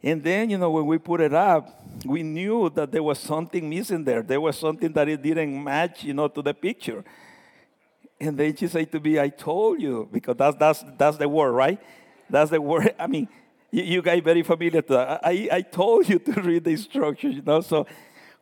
And 0.04 0.22
then, 0.22 0.50
you 0.50 0.58
know, 0.58 0.72
when 0.72 0.88
we 0.88 0.98
put 0.98 1.22
it 1.22 1.34
up, 1.34 1.86
we 2.06 2.22
knew 2.22 2.70
that 2.72 2.92
there 2.92 3.02
was 3.02 3.18
something 3.18 3.70
missing 3.70 4.04
there. 4.04 4.22
There 4.24 4.42
was 4.42 4.58
something 4.58 4.92
that 4.92 5.08
it 5.08 5.22
didn't 5.22 5.64
match, 5.64 6.04
you 6.04 6.14
know, 6.14 6.28
to 6.28 6.42
the 6.42 6.54
picture. 6.54 7.06
And 8.20 8.38
then 8.38 8.58
she 8.58 8.68
said 8.68 8.92
to 8.92 9.00
me, 9.00 9.18
I 9.18 9.30
told 9.30 9.82
you, 9.82 10.10
because 10.12 10.36
that's, 10.36 10.58
that's, 10.58 10.84
that's 10.98 11.16
the 11.16 11.30
word, 11.30 11.54
right? 11.54 11.80
That's 12.30 12.52
the 12.52 12.60
word. 12.60 12.94
I 13.00 13.08
mean, 13.08 13.30
you, 13.72 13.84
you 13.84 14.02
guys 14.02 14.22
very 14.22 14.44
familiar 14.44 14.82
to 14.82 14.94
that. 14.94 15.22
I, 15.24 15.48
I 15.50 15.62
told 15.62 16.10
you 16.10 16.20
to 16.20 16.42
read 16.42 16.66
the 16.66 16.72
instructions, 16.72 17.36
you 17.38 17.42
know, 17.42 17.62
so 17.62 17.88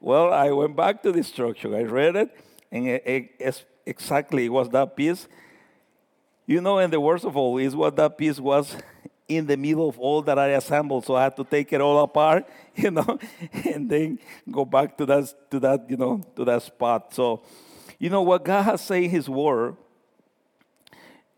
well, 0.06 0.32
I 0.32 0.52
went 0.52 0.76
back 0.76 1.02
to 1.02 1.12
the 1.12 1.24
structure. 1.24 1.76
I 1.76 1.82
read 1.82 2.16
it, 2.16 2.30
and 2.72 2.88
it, 2.88 3.34
it, 3.40 3.66
exactly 3.88 4.46
it 4.46 4.50
was 4.50 4.70
that 4.70 4.96
piece. 4.96 5.28
You 6.46 6.62
know, 6.62 6.78
and 6.78 6.94
the 6.94 7.00
worst 7.00 7.26
of 7.26 7.36
all 7.36 7.58
is 7.58 7.76
what 7.76 7.96
that 7.96 8.16
piece 8.16 8.40
was 8.40 8.78
in 9.28 9.48
the 9.48 9.58
middle 9.58 9.90
of 9.90 9.98
all 9.98 10.22
that 10.22 10.38
I 10.38 10.50
assembled. 10.50 11.06
So 11.06 11.16
I 11.16 11.24
had 11.24 11.36
to 11.38 11.44
take 11.44 11.74
it 11.74 11.82
all 11.82 12.04
apart, 12.04 12.48
you 12.76 12.92
know, 12.92 13.18
and 13.64 13.90
then 13.90 14.20
go 14.52 14.64
back 14.64 14.96
to 15.00 15.08
that, 15.08 15.34
to 15.50 15.60
that, 15.62 15.90
you 15.90 15.98
know, 15.98 16.22
to 16.36 16.46
that 16.46 16.62
spot. 16.62 17.12
So, 17.12 17.42
you 17.98 18.12
know, 18.12 18.22
what 18.22 18.46
God 18.46 18.62
has 18.62 18.82
said 18.82 19.02
in 19.02 19.10
His 19.10 19.28
Word, 19.28 19.76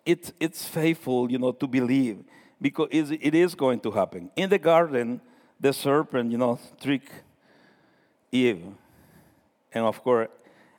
it's, 0.06 0.34
it's 0.42 0.68
faithful, 0.68 1.32
you 1.32 1.40
know, 1.40 1.54
to 1.54 1.68
believe 1.68 2.18
because 2.62 2.90
it 2.92 3.34
is 3.34 3.56
going 3.56 3.80
to 3.80 3.92
happen. 3.92 4.30
In 4.36 4.50
the 4.50 4.60
garden, 4.60 5.22
the 5.58 5.72
serpent, 5.72 6.34
you 6.34 6.38
know, 6.38 6.60
tricked 6.82 7.14
Eve 8.32 8.64
and, 9.72 9.86
of 9.86 10.02
course, 10.04 10.30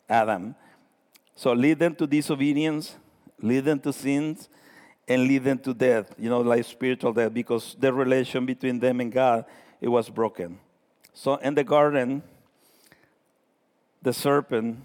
Adam. 0.08 0.54
So 1.34 1.52
lead 1.52 1.78
them 1.78 1.94
to 1.96 2.06
disobedience, 2.06 2.96
lead 3.40 3.64
them 3.64 3.78
to 3.80 3.92
sins, 3.92 4.48
and 5.06 5.22
lead 5.22 5.44
them 5.44 5.58
to 5.60 5.72
death, 5.72 6.12
you 6.18 6.28
know, 6.28 6.40
like 6.40 6.64
spiritual 6.64 7.12
death, 7.12 7.32
because 7.32 7.76
the 7.78 7.92
relation 7.92 8.44
between 8.44 8.78
them 8.78 9.00
and 9.00 9.10
God, 9.10 9.44
it 9.80 9.88
was 9.88 10.10
broken. 10.10 10.58
So 11.14 11.36
in 11.36 11.54
the 11.54 11.64
garden, 11.64 12.22
the 14.02 14.12
serpent 14.12 14.78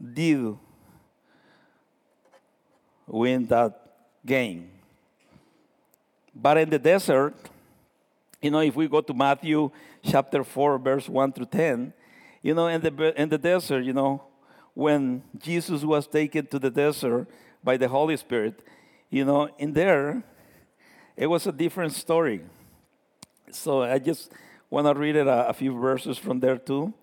did 0.00 0.56
win 3.06 3.46
that 3.46 3.80
game. 4.24 4.70
But 6.34 6.58
in 6.58 6.70
the 6.70 6.78
desert, 6.78 7.34
you 8.40 8.50
know, 8.50 8.60
if 8.60 8.76
we 8.76 8.86
go 8.86 9.00
to 9.00 9.14
Matthew 9.14 9.70
chapter 10.02 10.44
4, 10.44 10.78
verse 10.78 11.08
1 11.08 11.32
through 11.32 11.46
10, 11.46 11.92
you 12.42 12.54
know, 12.54 12.68
in 12.68 12.80
the, 12.80 13.20
in 13.20 13.28
the 13.28 13.38
desert, 13.38 13.84
you 13.84 13.92
know, 13.92 14.22
when 14.74 15.22
Jesus 15.38 15.82
was 15.82 16.06
taken 16.06 16.46
to 16.46 16.58
the 16.58 16.70
desert 16.70 17.26
by 17.64 17.76
the 17.76 17.88
Holy 17.88 18.16
Spirit, 18.16 18.62
you 19.10 19.24
know, 19.24 19.48
in 19.58 19.72
there, 19.72 20.22
it 21.16 21.26
was 21.26 21.46
a 21.46 21.52
different 21.52 21.92
story. 21.92 22.42
So 23.50 23.82
I 23.82 23.98
just 23.98 24.30
want 24.70 24.86
to 24.86 24.94
read 24.94 25.16
it 25.16 25.26
a, 25.26 25.48
a 25.48 25.52
few 25.52 25.76
verses 25.76 26.16
from 26.16 26.38
there 26.38 26.58
too. 26.58 26.94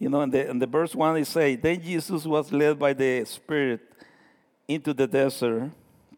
You 0.00 0.08
know, 0.08 0.22
in 0.22 0.30
the, 0.30 0.50
in 0.50 0.58
the 0.58 0.66
verse 0.66 0.96
1, 0.96 1.18
it 1.18 1.26
say, 1.28 1.54
Then 1.54 1.80
Jesus 1.80 2.24
was 2.24 2.50
led 2.50 2.76
by 2.76 2.92
the 2.92 3.24
Spirit 3.24 3.82
into 4.68 4.94
the 4.94 5.06
desert 5.06 5.70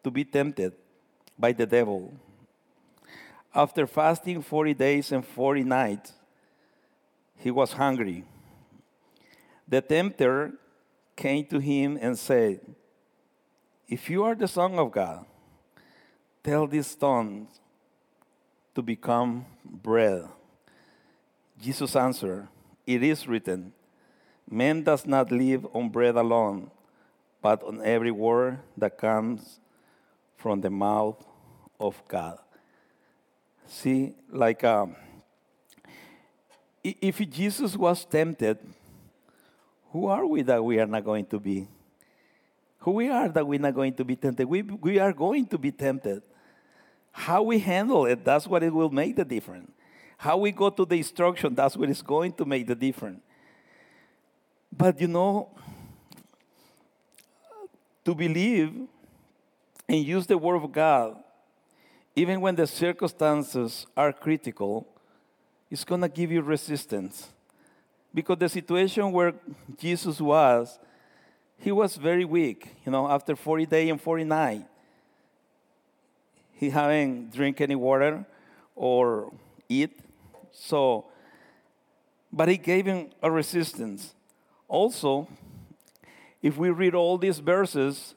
to 0.03 0.11
be 0.11 0.25
tempted 0.25 0.73
by 1.39 1.53
the 1.53 1.67
devil. 1.67 2.13
After 3.55 3.87
fasting 3.87 4.43
40 4.43 4.75
days 4.75 5.13
and 5.13 5.25
40 5.25 5.65
nights, 5.65 6.13
he 7.37 7.51
was 7.51 7.73
hungry. 7.73 8.25
The 9.67 9.81
tempter 9.81 10.53
came 11.17 11.45
to 11.47 11.59
him 11.59 11.99
and 12.01 12.19
said, 12.19 12.61
If 13.89 14.11
you 14.11 14.25
are 14.25 14.35
the 14.35 14.49
Son 14.49 14.79
of 14.79 14.93
God, 14.93 15.25
tell 16.43 16.67
these 16.67 16.89
stones 16.89 17.49
to 18.75 18.83
become 18.83 19.47
bread. 19.65 20.29
Jesus 21.61 21.95
answered, 21.95 22.49
it 22.87 23.03
is 23.03 23.27
written, 23.27 23.73
Man 24.51 24.83
does 24.83 25.07
not 25.07 25.33
live 25.33 25.67
on 25.73 25.89
bread 25.89 26.17
alone, 26.17 26.71
but 27.45 27.63
on 27.63 27.83
every 27.85 28.11
word 28.11 28.59
that 28.75 28.97
comes 28.97 29.61
from 30.35 30.63
the 30.63 30.71
mouth 30.71 31.23
of 31.79 32.03
God. 32.09 32.39
See, 33.67 34.15
like 34.31 34.65
um, 34.65 34.97
if 36.83 37.19
Jesus 37.29 37.77
was 37.77 38.03
tempted, 38.07 38.57
who 39.93 40.07
are 40.07 40.25
we 40.25 40.41
that 40.41 40.65
we 40.65 40.81
are 40.81 40.87
not 40.87 41.05
going 41.05 41.27
to 41.27 41.39
be? 41.39 41.69
Who 42.79 42.93
we 42.93 43.11
are 43.11 43.29
that 43.29 43.47
we're 43.47 43.61
not 43.61 43.75
going 43.75 43.93
to 43.93 44.07
be 44.07 44.17
tempted? 44.17 44.47
We, 44.47 44.63
we 44.63 44.99
are 44.99 45.13
going 45.13 45.45
to 45.49 45.59
be 45.59 45.71
tempted. 45.71 46.23
How 47.13 47.43
we 47.43 47.59
handle 47.59 48.07
it, 48.07 48.25
that's 48.25 48.47
what 48.47 48.63
it 48.63 48.73
will 48.73 48.89
make 48.89 49.17
the 49.17 49.25
difference. 49.25 49.71
How 50.17 50.39
we 50.39 50.51
go 50.51 50.71
to 50.71 50.87
the 50.87 50.97
instruction, 50.97 51.55
that's 51.55 51.77
what 51.77 51.91
is 51.91 52.01
going 52.01 52.33
to 52.33 52.47
make 52.47 52.67
the 52.67 52.75
difference. 52.75 53.21
But 54.73 54.99
you 54.99 55.09
know, 55.09 55.51
to 58.05 58.15
believe 58.15 58.73
and 59.89 60.05
use 60.05 60.27
the 60.27 60.39
Word 60.39 60.57
of 60.57 60.73
God, 60.73 61.17
even 62.17 62.41
when 62.41 62.55
the 62.55 62.67
circumstances 62.67 63.87
are 63.97 64.13
critical, 64.13 64.87
is 65.71 65.85
going 65.85 66.01
to 66.01 66.09
give 66.09 66.31
you 66.31 66.43
resistance. 66.43 67.29
Because 68.13 68.39
the 68.39 68.49
situation 68.49 69.11
where 69.11 69.35
Jesus 69.77 70.21
was, 70.21 70.79
he 71.59 71.73
was 71.73 71.97
very 71.97 72.25
weak. 72.25 72.69
You 72.87 72.93
know, 72.93 73.09
after 73.09 73.35
40 73.35 73.67
days 73.67 73.91
and 73.91 74.01
40 74.01 74.25
nights, 74.25 74.65
he 76.53 76.71
hadn't 76.71 77.33
drink 77.33 77.61
any 77.61 77.75
water 77.75 78.25
or 78.77 79.33
eat. 79.69 79.99
So, 80.53 81.07
but 82.33 82.49
he 82.49 82.57
gave 82.57 82.87
him 82.87 83.11
a 83.23 83.31
resistance. 83.31 84.15
Also, 84.69 85.29
if 86.45 86.59
we 86.59 86.69
read 86.69 86.95
all 86.95 87.17
these 87.17 87.39
verses, 87.39 88.15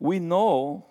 we 0.00 0.18
know 0.18 0.84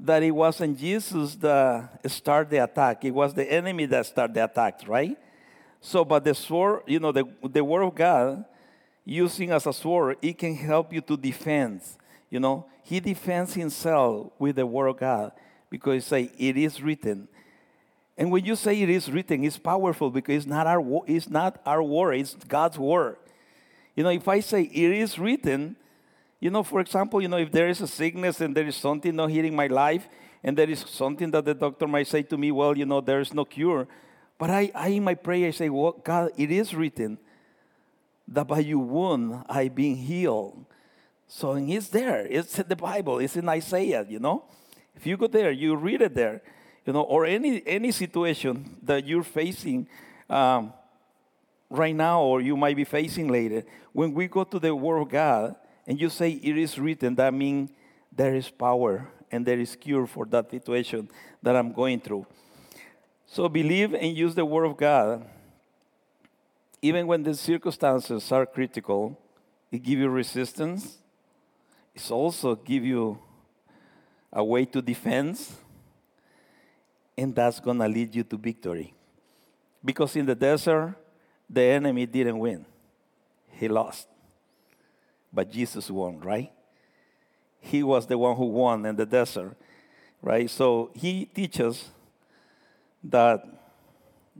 that 0.00 0.22
it 0.22 0.30
wasn't 0.30 0.78
Jesus 0.78 1.34
that 1.34 2.10
started 2.10 2.48
the 2.48 2.64
attack. 2.64 3.04
It 3.04 3.10
was 3.10 3.34
the 3.34 3.44
enemy 3.52 3.84
that 3.84 4.06
started 4.06 4.32
the 4.32 4.44
attack, 4.44 4.80
right? 4.88 5.14
So, 5.82 6.06
but 6.06 6.24
the 6.24 6.34
sword, 6.34 6.84
you 6.86 6.98
know, 7.00 7.12
the, 7.12 7.26
the 7.42 7.62
word 7.62 7.82
of 7.82 7.94
God, 7.94 8.46
using 9.04 9.50
as 9.50 9.66
a 9.66 9.74
sword, 9.74 10.16
it 10.22 10.38
can 10.38 10.54
help 10.54 10.90
you 10.90 11.02
to 11.02 11.18
defend. 11.18 11.82
You 12.30 12.40
know, 12.40 12.64
he 12.82 12.98
defends 12.98 13.52
himself 13.52 14.28
with 14.38 14.56
the 14.56 14.64
word 14.64 14.88
of 14.88 14.96
God 14.96 15.32
because 15.68 16.06
say 16.06 16.30
it 16.38 16.56
is 16.56 16.80
written. 16.80 17.28
And 18.16 18.32
when 18.32 18.46
you 18.46 18.56
say 18.56 18.80
it 18.80 18.88
is 18.88 19.10
written, 19.10 19.44
it's 19.44 19.58
powerful 19.58 20.10
because 20.10 20.34
it's 20.34 20.46
not 20.46 20.66
our 20.66 21.02
it's 21.06 21.28
not 21.28 21.60
our 21.66 21.82
word, 21.82 22.14
it's 22.14 22.32
God's 22.48 22.78
word. 22.78 23.16
You 23.94 24.04
know, 24.04 24.10
if 24.10 24.26
I 24.26 24.40
say 24.40 24.62
it 24.62 24.90
is 24.92 25.18
written, 25.18 25.76
you 26.40 26.50
know, 26.50 26.62
for 26.62 26.80
example, 26.80 27.20
you 27.20 27.28
know, 27.28 27.36
if 27.38 27.52
there 27.52 27.68
is 27.68 27.80
a 27.80 27.86
sickness 27.86 28.40
and 28.40 28.54
there 28.54 28.66
is 28.66 28.76
something 28.76 29.14
not 29.14 29.30
healing 29.30 29.54
my 29.54 29.66
life, 29.66 30.08
and 30.42 30.56
there 30.56 30.68
is 30.68 30.80
something 30.80 31.30
that 31.30 31.44
the 31.44 31.54
doctor 31.54 31.86
might 31.86 32.06
say 32.06 32.22
to 32.22 32.36
me, 32.36 32.50
well, 32.50 32.76
you 32.76 32.84
know, 32.84 33.00
there 33.00 33.20
is 33.20 33.32
no 33.32 33.44
cure. 33.44 33.86
But 34.38 34.50
I, 34.50 34.72
I 34.74 34.88
in 34.88 35.04
my 35.04 35.14
prayer, 35.14 35.48
I 35.48 35.50
say, 35.52 35.68
well, 35.68 35.92
God, 35.92 36.30
it 36.36 36.50
is 36.50 36.74
written 36.74 37.18
that 38.26 38.48
by 38.48 38.58
your 38.58 38.78
wound 38.78 39.44
I've 39.48 39.74
been 39.74 39.96
healed. 39.96 40.64
So 41.28 41.54
it's 41.54 41.88
there. 41.88 42.26
It's 42.26 42.58
in 42.58 42.68
the 42.68 42.76
Bible. 42.76 43.18
It's 43.20 43.36
in 43.36 43.48
Isaiah, 43.48 44.04
you 44.08 44.18
know. 44.18 44.44
If 44.96 45.06
you 45.06 45.16
go 45.16 45.28
there, 45.28 45.50
you 45.50 45.76
read 45.76 46.02
it 46.02 46.14
there 46.14 46.42
you 46.86 46.92
know, 46.92 47.02
or 47.02 47.24
any 47.24 47.62
any 47.66 47.92
situation 47.92 48.76
that 48.82 49.06
you're 49.06 49.22
facing 49.22 49.86
um, 50.28 50.72
right 51.72 51.94
now, 51.94 52.22
or 52.22 52.40
you 52.40 52.56
might 52.56 52.76
be 52.76 52.84
facing 52.84 53.28
later. 53.28 53.64
When 53.92 54.12
we 54.14 54.28
go 54.28 54.44
to 54.44 54.58
the 54.58 54.74
Word 54.74 54.98
of 54.98 55.08
God 55.08 55.56
and 55.86 56.00
you 56.00 56.08
say 56.08 56.30
it 56.30 56.56
is 56.56 56.78
written, 56.78 57.14
that 57.16 57.34
means 57.34 57.70
there 58.14 58.34
is 58.34 58.50
power 58.50 59.08
and 59.30 59.44
there 59.44 59.58
is 59.58 59.74
cure 59.74 60.06
for 60.06 60.26
that 60.26 60.50
situation 60.50 61.08
that 61.42 61.56
I'm 61.56 61.72
going 61.72 62.00
through. 62.00 62.26
So 63.26 63.48
believe 63.48 63.94
and 63.94 64.16
use 64.16 64.34
the 64.34 64.44
Word 64.44 64.64
of 64.64 64.76
God, 64.76 65.26
even 66.82 67.06
when 67.06 67.22
the 67.22 67.34
circumstances 67.34 68.30
are 68.30 68.46
critical. 68.46 69.18
It 69.70 69.82
give 69.82 69.98
you 69.98 70.10
resistance. 70.10 70.98
It's 71.94 72.10
also 72.10 72.54
give 72.56 72.84
you 72.84 73.18
a 74.30 74.44
way 74.44 74.66
to 74.66 74.82
defense 74.82 75.56
and 77.16 77.34
that's 77.34 77.60
to 77.60 77.72
lead 77.72 78.14
you 78.14 78.24
to 78.24 78.36
victory. 78.36 78.94
Because 79.84 80.16
in 80.16 80.26
the 80.26 80.34
desert, 80.34 80.94
the 81.52 81.62
enemy 81.62 82.06
didn't 82.06 82.38
win, 82.38 82.64
he 83.50 83.68
lost. 83.68 84.08
But 85.32 85.50
Jesus 85.50 85.90
won, 85.90 86.20
right? 86.20 86.50
He 87.60 87.82
was 87.82 88.06
the 88.06 88.18
one 88.18 88.36
who 88.36 88.46
won 88.46 88.84
in 88.86 88.96
the 88.96 89.06
desert, 89.06 89.54
right? 90.20 90.48
So 90.50 90.90
he 90.94 91.26
teaches 91.26 91.90
that 93.04 93.44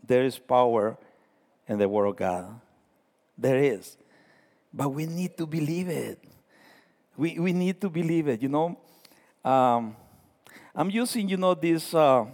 there 0.07 0.25
is 0.25 0.39
power 0.39 0.97
in 1.69 1.79
the 1.79 1.89
Word 1.89 2.07
of 2.07 2.17
God. 2.17 2.61
There 3.39 3.59
is. 3.59 3.97
But 4.73 4.89
we 4.89 5.07
need 5.07 5.37
to 5.37 5.47
believe 5.47 5.89
it. 5.89 6.19
We, 7.17 7.39
we 7.39 7.53
need 7.53 7.81
to 7.83 7.91
believe 7.91 8.29
it, 8.29 8.43
you 8.43 8.49
know. 8.49 8.79
Um, 9.45 9.97
I'm 10.75 10.91
using, 10.91 11.29
you 11.29 11.37
know, 11.37 11.55
this 11.55 11.95
uh, 11.95 12.25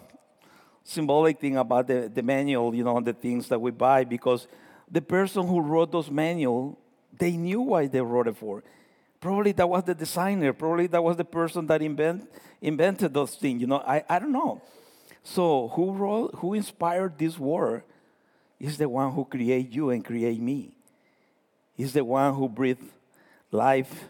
symbolic 0.84 1.40
thing 1.40 1.56
about 1.56 1.86
the, 1.86 2.10
the 2.12 2.22
manual, 2.22 2.74
you 2.74 2.84
know, 2.84 3.00
the 3.00 3.12
things 3.12 3.48
that 3.48 3.60
we 3.60 3.70
buy, 3.70 4.04
because 4.04 4.46
the 4.90 5.02
person 5.02 5.46
who 5.46 5.60
wrote 5.60 5.92
those 5.92 6.10
manual, 6.10 6.78
they 7.16 7.36
knew 7.36 7.60
why 7.60 7.86
they 7.86 8.00
wrote 8.00 8.28
it 8.28 8.36
for. 8.36 8.62
Probably 9.20 9.52
that 9.52 9.68
was 9.68 9.84
the 9.84 9.94
designer. 9.94 10.52
Probably 10.52 10.86
that 10.88 11.02
was 11.02 11.16
the 11.16 11.24
person 11.24 11.66
that 11.66 11.82
invent, 11.82 12.30
invented 12.62 13.12
those 13.12 13.34
things. 13.34 13.60
You 13.60 13.66
know, 13.66 13.78
I, 13.78 14.04
I 14.08 14.18
don't 14.18 14.32
know. 14.32 14.62
So 15.24 15.68
who 15.68 15.92
wrote, 15.92 16.34
who 16.36 16.54
inspired 16.54 17.18
this 17.18 17.38
word 17.38 17.82
is 18.60 18.78
the 18.78 18.88
one 18.88 19.12
who 19.12 19.24
create 19.24 19.72
you 19.72 19.90
and 19.90 20.04
create 20.04 20.40
me. 20.40 20.72
Is 21.76 21.92
the 21.92 22.04
one 22.04 22.34
who 22.34 22.48
breathed 22.48 22.84
life 23.50 24.04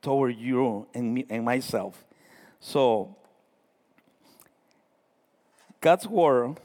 toward 0.00 0.36
you 0.36 0.86
and 0.94 1.14
me 1.14 1.26
and 1.28 1.44
myself. 1.44 2.04
So 2.60 3.16
God's 5.80 6.06
word 6.06 6.58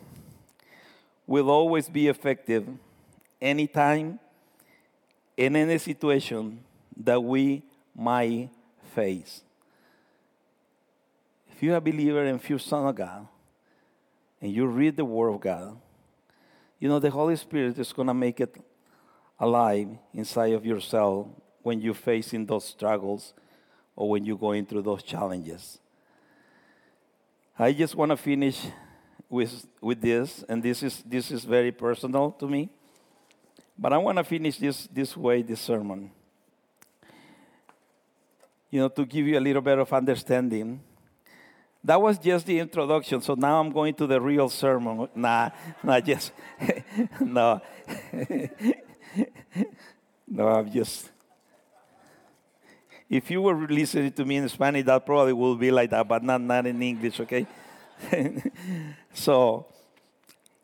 will 1.25 1.49
always 1.49 1.89
be 1.89 2.07
effective 2.07 2.67
anytime, 3.41 4.19
in 5.35 5.55
any 5.55 5.77
situation 5.77 6.59
that 6.97 7.21
we 7.23 7.63
might 7.95 8.49
face. 8.95 9.41
If 11.51 11.63
you're 11.63 11.77
a 11.77 11.81
believer 11.81 12.23
and 12.23 12.39
if 12.39 12.49
you're 12.49 12.59
son 12.59 12.87
of 12.87 12.95
God, 12.95 13.27
and 14.41 14.51
you 14.51 14.65
read 14.65 14.95
the 14.95 15.05
Word 15.05 15.29
of 15.29 15.41
God, 15.41 15.77
you 16.79 16.87
know 16.87 16.99
the 16.99 17.09
Holy 17.09 17.35
Spirit 17.35 17.77
is 17.79 17.91
going 17.91 18.07
to 18.07 18.13
make 18.13 18.39
it 18.39 18.55
alive 19.39 19.87
inside 20.13 20.53
of 20.53 20.65
yourself 20.65 21.27
when 21.63 21.81
you're 21.81 21.93
facing 21.93 22.45
those 22.45 22.65
struggles 22.65 23.33
or 23.95 24.09
when 24.09 24.25
you're 24.25 24.37
going 24.37 24.65
through 24.65 24.83
those 24.83 25.03
challenges. 25.03 25.79
I 27.57 27.73
just 27.73 27.95
want 27.95 28.11
to 28.11 28.17
finish 28.17 28.67
with, 29.29 29.65
with 29.81 29.99
this, 29.99 30.43
and 30.47 30.61
this 30.61 30.83
is, 30.83 31.03
this 31.05 31.31
is 31.31 31.43
very 31.43 31.71
personal 31.71 32.31
to 32.33 32.47
me, 32.47 32.69
but 33.77 33.93
I 33.93 33.97
want 33.97 34.17
to 34.17 34.23
finish 34.23 34.57
this, 34.57 34.87
this 34.87 35.15
way, 35.15 35.41
this 35.41 35.61
sermon. 35.61 36.11
You 38.69 38.81
know, 38.81 38.89
to 38.89 39.05
give 39.05 39.27
you 39.27 39.37
a 39.37 39.41
little 39.41 39.61
bit 39.61 39.77
of 39.79 39.91
understanding. 39.93 40.81
That 41.83 42.01
was 42.01 42.17
just 42.17 42.45
the 42.45 42.59
introduction, 42.59 43.21
so 43.21 43.35
now 43.35 43.59
I'm 43.59 43.71
going 43.71 43.93
to 43.95 44.07
the 44.07 44.19
real 44.19 44.49
sermon. 44.49 45.07
Nah, 45.15 45.51
not 45.83 46.03
just, 46.03 46.33
no. 47.21 47.61
no, 50.27 50.47
I'm 50.47 50.71
just 50.71 51.11
if 53.09 53.31
you 53.31 53.41
were 53.41 53.55
listening 53.67 54.11
to 54.11 54.25
me 54.25 54.37
in 54.37 54.49
Spanish, 54.49 54.85
that 54.85 55.05
probably 55.05 55.33
would 55.33 55.59
be 55.59 55.71
like 55.71 55.89
that, 55.91 56.07
but 56.07 56.23
not, 56.23 56.41
not 56.41 56.65
in 56.65 56.81
English, 56.81 57.19
okay? 57.21 57.47
so, 59.13 59.65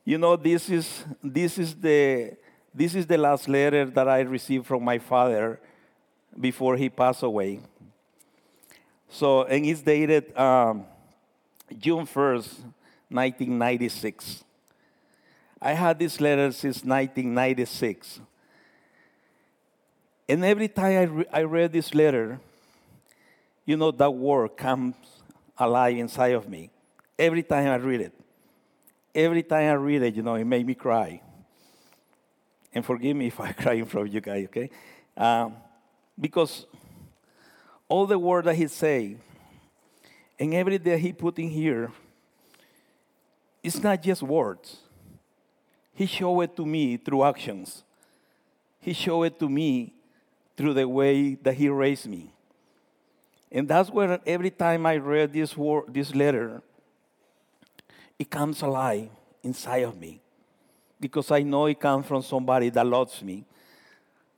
you 0.04 0.17
know, 0.17 0.36
this 0.36 0.69
is, 0.69 1.06
this, 1.23 1.58
is 1.58 1.73
the, 1.76 2.36
this 2.73 2.95
is 2.95 3.05
the 3.05 3.17
last 3.17 3.47
letter 3.47 3.86
that 3.86 4.07
I 4.07 4.21
received 4.21 4.65
from 4.65 4.83
my 4.83 4.97
father 4.97 5.59
before 6.39 6.75
he 6.75 6.89
passed 6.89 7.23
away. 7.23 7.59
So, 9.09 9.43
and 9.43 9.65
it's 9.65 9.81
dated 9.81 10.36
um, 10.36 10.86
June 11.77 12.05
1st, 12.05 12.63
1996. 13.09 14.43
I 15.62 15.73
had 15.73 15.99
this 15.99 16.19
letter 16.19 16.51
since 16.51 16.77
1996. 16.77 18.19
And 20.27 20.43
every 20.43 20.67
time 20.67 20.97
I, 20.97 21.03
re- 21.03 21.25
I 21.31 21.43
read 21.43 21.71
this 21.71 21.93
letter, 21.93 22.39
you 23.65 23.77
know, 23.77 23.91
that 23.91 24.12
word 24.12 24.57
comes 24.57 24.95
alive 25.57 25.95
inside 25.97 26.33
of 26.33 26.49
me. 26.49 26.71
Every 27.19 27.43
time 27.43 27.67
I 27.67 27.75
read 27.75 28.01
it. 28.01 28.13
Every 29.13 29.43
time 29.43 29.69
I 29.69 29.73
read 29.73 30.01
it, 30.01 30.15
you 30.15 30.23
know, 30.23 30.36
it 30.36 30.45
made 30.45 30.65
me 30.65 30.73
cry. 30.73 31.21
And 32.73 32.86
forgive 32.86 33.15
me 33.15 33.27
if 33.27 33.39
I 33.39 33.51
cry 33.53 33.73
in 33.73 33.86
front 33.86 34.07
of 34.07 34.13
you 34.13 34.21
guys, 34.21 34.45
okay? 34.45 34.69
Um, 35.15 35.55
because 36.19 36.65
all 37.88 38.05
the 38.05 38.17
word 38.17 38.45
that 38.45 38.55
he 38.55 38.67
say, 38.67 39.17
and 40.39 40.53
every 40.53 40.77
day 40.77 40.97
he 40.97 41.13
put 41.13 41.38
in 41.39 41.49
here, 41.49 41.91
it's 43.62 43.81
not 43.81 44.01
just 44.01 44.21
words. 44.23 44.77
He 45.93 46.05
showed 46.05 46.41
it 46.41 46.55
to 46.57 46.65
me 46.65 46.97
through 46.97 47.23
actions. 47.23 47.83
He 48.79 48.93
showed 48.93 49.23
it 49.23 49.39
to 49.39 49.47
me 49.47 49.93
through 50.57 50.73
the 50.73 50.88
way 50.88 51.36
that 51.36 51.53
He 51.53 51.69
raised 51.69 52.07
me. 52.07 52.33
And 53.51 53.67
that's 53.67 53.89
where 53.89 54.19
every 54.25 54.49
time 54.49 54.86
I 54.86 54.97
read 54.97 55.31
this, 55.31 55.55
word, 55.55 55.93
this 55.93 56.13
letter, 56.15 56.62
it 58.17 58.29
comes 58.29 58.62
alive 58.62 59.09
inside 59.43 59.83
of 59.83 59.99
me. 59.99 60.22
Because 61.03 61.31
I 61.31 61.43
know 61.43 61.65
it 61.65 61.79
comes 61.79 62.05
from 62.05 62.21
somebody 62.21 62.69
that 62.69 62.85
loves 62.85 63.21
me. 63.21 63.45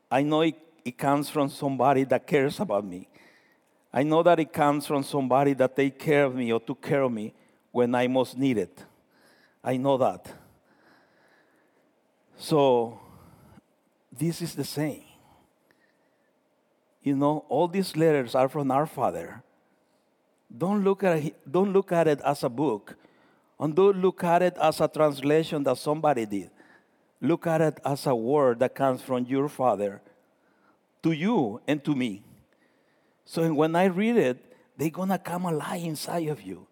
I 0.09 0.23
know 0.23 0.41
it, 0.41 0.55
it 0.83 0.97
comes 0.97 1.29
from 1.29 1.49
somebody 1.49 2.03
that 2.05 2.25
cares 2.25 2.59
about 2.59 2.85
me. 2.85 3.07
I 3.93 4.03
know 4.03 4.23
that 4.23 4.39
it 4.39 4.51
comes 4.51 4.87
from 4.87 5.03
somebody 5.03 5.53
that 5.53 5.75
takes 5.75 6.03
care 6.03 6.25
of 6.25 6.35
me 6.35 6.51
or 6.51 6.59
took 6.59 6.81
care 6.81 7.03
of 7.03 7.11
me 7.11 7.33
when 7.71 7.93
I 7.93 8.07
most 8.07 8.37
need 8.37 8.57
it. 8.57 8.83
I 9.63 9.77
know 9.77 9.97
that. 9.97 10.25
So, 12.37 12.99
this 14.11 14.41
is 14.41 14.55
the 14.55 14.65
same 14.65 15.05
you 17.05 17.15
know, 17.15 17.45
all 17.49 17.67
these 17.67 17.95
letters 17.95 18.33
are 18.33 18.49
from 18.49 18.71
our 18.71 18.87
Father. 18.87 19.43
Don't 20.57 20.83
look 20.83 21.03
at 21.03 21.17
it, 21.17 21.35
don't 21.49 21.71
look 21.71 21.91
at 21.91 22.07
it 22.07 22.19
as 22.25 22.43
a 22.43 22.49
book, 22.49 22.97
and 23.59 23.75
don't 23.75 24.01
look 24.01 24.23
at 24.23 24.41
it 24.41 24.57
as 24.59 24.81
a 24.81 24.87
translation 24.87 25.63
that 25.63 25.77
somebody 25.77 26.25
did. 26.25 26.49
Look 27.25 27.47
at 27.47 27.61
it 27.61 27.79
as 27.85 28.05
a 28.05 28.15
word 28.15 28.59
that 28.59 28.75
comes 28.75 29.01
from 29.01 29.25
your 29.25 29.49
Father 29.49 30.01
to 31.03 31.11
you 31.11 31.61
and 31.67 31.83
to 31.83 31.95
me. 31.95 32.23
So 33.25 33.51
when 33.53 33.75
I 33.75 33.85
read 33.85 34.17
it, 34.17 34.37
they're 34.77 34.89
gonna 34.89 35.17
come 35.17 35.45
alive 35.45 35.83
inside 35.83 36.27
of 36.27 36.41
you. 36.41 36.67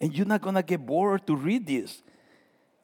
And 0.00 0.14
you're 0.14 0.26
not 0.26 0.42
gonna 0.42 0.62
get 0.62 0.84
bored 0.84 1.26
to 1.26 1.34
read 1.34 1.66
this 1.66 2.02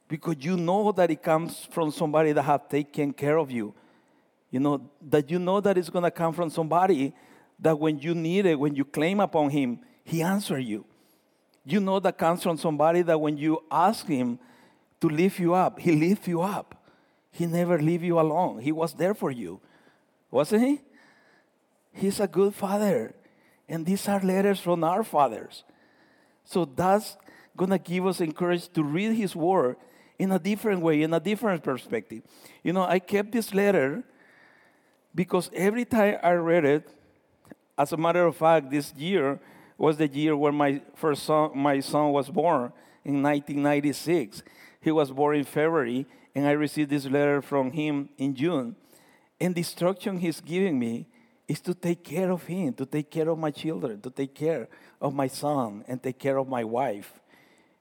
because 0.08 0.36
you 0.40 0.56
know 0.56 0.92
that 0.92 1.10
it 1.10 1.22
comes 1.22 1.66
from 1.70 1.90
somebody 1.90 2.32
that 2.32 2.42
have 2.42 2.68
taken 2.68 3.12
care 3.12 3.36
of 3.36 3.50
you 3.50 3.74
you 4.54 4.60
know, 4.60 4.88
that 5.02 5.32
you 5.32 5.40
know 5.40 5.60
that 5.60 5.76
it's 5.76 5.90
going 5.90 6.04
to 6.04 6.12
come 6.12 6.32
from 6.32 6.48
somebody 6.48 7.12
that 7.58 7.76
when 7.76 7.98
you 7.98 8.14
need 8.14 8.46
it, 8.46 8.56
when 8.56 8.76
you 8.76 8.84
claim 8.84 9.18
upon 9.18 9.50
him, 9.50 9.80
he 10.04 10.22
answer 10.22 10.60
you. 10.60 10.84
You 11.64 11.80
know 11.80 11.98
that 11.98 12.16
comes 12.16 12.44
from 12.44 12.56
somebody 12.56 13.02
that 13.02 13.20
when 13.20 13.36
you 13.36 13.64
ask 13.68 14.06
him 14.06 14.38
to 15.00 15.08
lift 15.08 15.40
you 15.40 15.54
up, 15.54 15.80
he 15.80 15.90
lift 15.90 16.28
you 16.28 16.40
up. 16.40 16.73
He 17.34 17.46
never 17.46 17.80
leave 17.80 18.04
you 18.04 18.20
alone. 18.20 18.60
He 18.60 18.70
was 18.70 18.94
there 18.94 19.12
for 19.12 19.28
you. 19.28 19.60
Wasn't 20.30 20.62
he? 20.62 20.80
He's 21.92 22.20
a 22.20 22.28
good 22.28 22.54
father. 22.54 23.12
And 23.68 23.84
these 23.84 24.08
are 24.08 24.20
letters 24.20 24.60
from 24.60 24.84
our 24.84 25.02
fathers. 25.02 25.64
So 26.44 26.64
that's 26.64 27.16
going 27.56 27.70
to 27.70 27.78
give 27.78 28.06
us 28.06 28.20
encouragement 28.20 28.74
to 28.74 28.84
read 28.84 29.16
his 29.16 29.34
word 29.34 29.74
in 30.16 30.30
a 30.30 30.38
different 30.38 30.80
way, 30.80 31.02
in 31.02 31.12
a 31.12 31.18
different 31.18 31.64
perspective. 31.64 32.22
You 32.62 32.72
know, 32.72 32.84
I 32.84 33.00
kept 33.00 33.32
this 33.32 33.52
letter 33.52 34.04
because 35.12 35.50
every 35.52 35.84
time 35.84 36.18
I 36.22 36.34
read 36.34 36.64
it, 36.64 36.88
as 37.76 37.92
a 37.92 37.96
matter 37.96 38.24
of 38.26 38.36
fact, 38.36 38.70
this 38.70 38.94
year 38.94 39.40
was 39.76 39.96
the 39.96 40.06
year 40.06 40.36
where 40.36 40.52
my 40.52 40.80
first 40.94 41.24
son, 41.24 41.50
my 41.56 41.80
son 41.80 42.12
was 42.12 42.30
born 42.30 42.72
in 43.04 43.24
1996. 43.24 44.44
He 44.80 44.92
was 44.92 45.10
born 45.10 45.34
in 45.34 45.44
February, 45.44 46.06
and 46.34 46.46
I 46.46 46.52
received 46.52 46.90
this 46.90 47.06
letter 47.06 47.40
from 47.40 47.70
him 47.70 48.08
in 48.18 48.34
June. 48.34 48.76
And 49.40 49.54
the 49.54 49.60
instruction 49.60 50.18
he's 50.18 50.40
giving 50.40 50.78
me 50.78 51.06
is 51.46 51.60
to 51.60 51.74
take 51.74 52.02
care 52.02 52.30
of 52.30 52.44
him, 52.44 52.72
to 52.74 52.86
take 52.86 53.10
care 53.10 53.28
of 53.28 53.38
my 53.38 53.50
children, 53.50 54.00
to 54.00 54.10
take 54.10 54.34
care 54.34 54.68
of 55.00 55.14
my 55.14 55.28
son, 55.28 55.84
and 55.86 56.02
take 56.02 56.18
care 56.18 56.38
of 56.38 56.48
my 56.48 56.64
wife. 56.64 57.12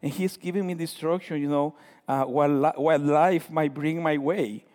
And 0.01 0.11
he's 0.11 0.35
giving 0.35 0.67
me 0.67 0.73
the 0.73 0.81
instruction, 0.81 1.41
you 1.41 1.49
know, 1.49 1.75
uh, 2.07 2.25
what, 2.25 2.79
what 2.79 3.01
life 3.01 3.49
might 3.49 3.73
bring 3.73 4.03
my 4.03 4.17
way. 4.17 4.65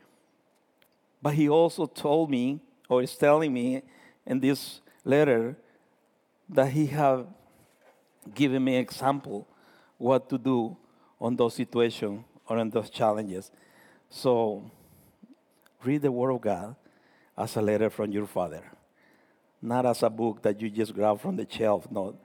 But 1.21 1.35
he 1.35 1.49
also 1.49 1.87
told 1.87 2.31
me, 2.31 2.61
or 2.89 3.03
is 3.03 3.15
telling 3.15 3.53
me 3.53 3.83
in 4.27 4.41
this 4.41 4.81
letter, 5.05 5.57
that 6.49 6.71
he 6.71 6.87
have 6.87 7.27
given 8.35 8.65
me 8.65 8.77
example 8.77 9.47
what 9.99 10.29
to 10.31 10.39
do 10.39 10.77
on 11.21 11.37
those 11.37 11.55
situations 11.55 12.25
or 12.47 12.59
on 12.59 12.71
those 12.71 12.89
challenges. 12.89 13.51
So 14.11 14.71
read 15.85 16.03
the 16.03 16.13
Word 16.13 16.31
of 16.31 16.41
God 16.41 16.77
as 17.37 17.57
a 17.57 17.63
letter 17.63 17.91
from 17.91 18.11
your 18.11 18.27
Father, 18.27 18.65
not 19.63 19.87
as 19.87 20.03
a 20.03 20.11
book 20.11 20.43
that 20.43 20.61
you 20.61 20.71
just 20.71 20.95
grab 20.95 21.21
from 21.21 21.37
the 21.37 21.47
shelf. 21.49 21.91
No, 21.91 22.17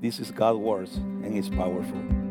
this 0.00 0.20
is 0.20 0.30
God's 0.30 0.58
words 0.58 0.96
and 0.96 1.36
it's 1.36 1.48
powerful. 1.48 2.23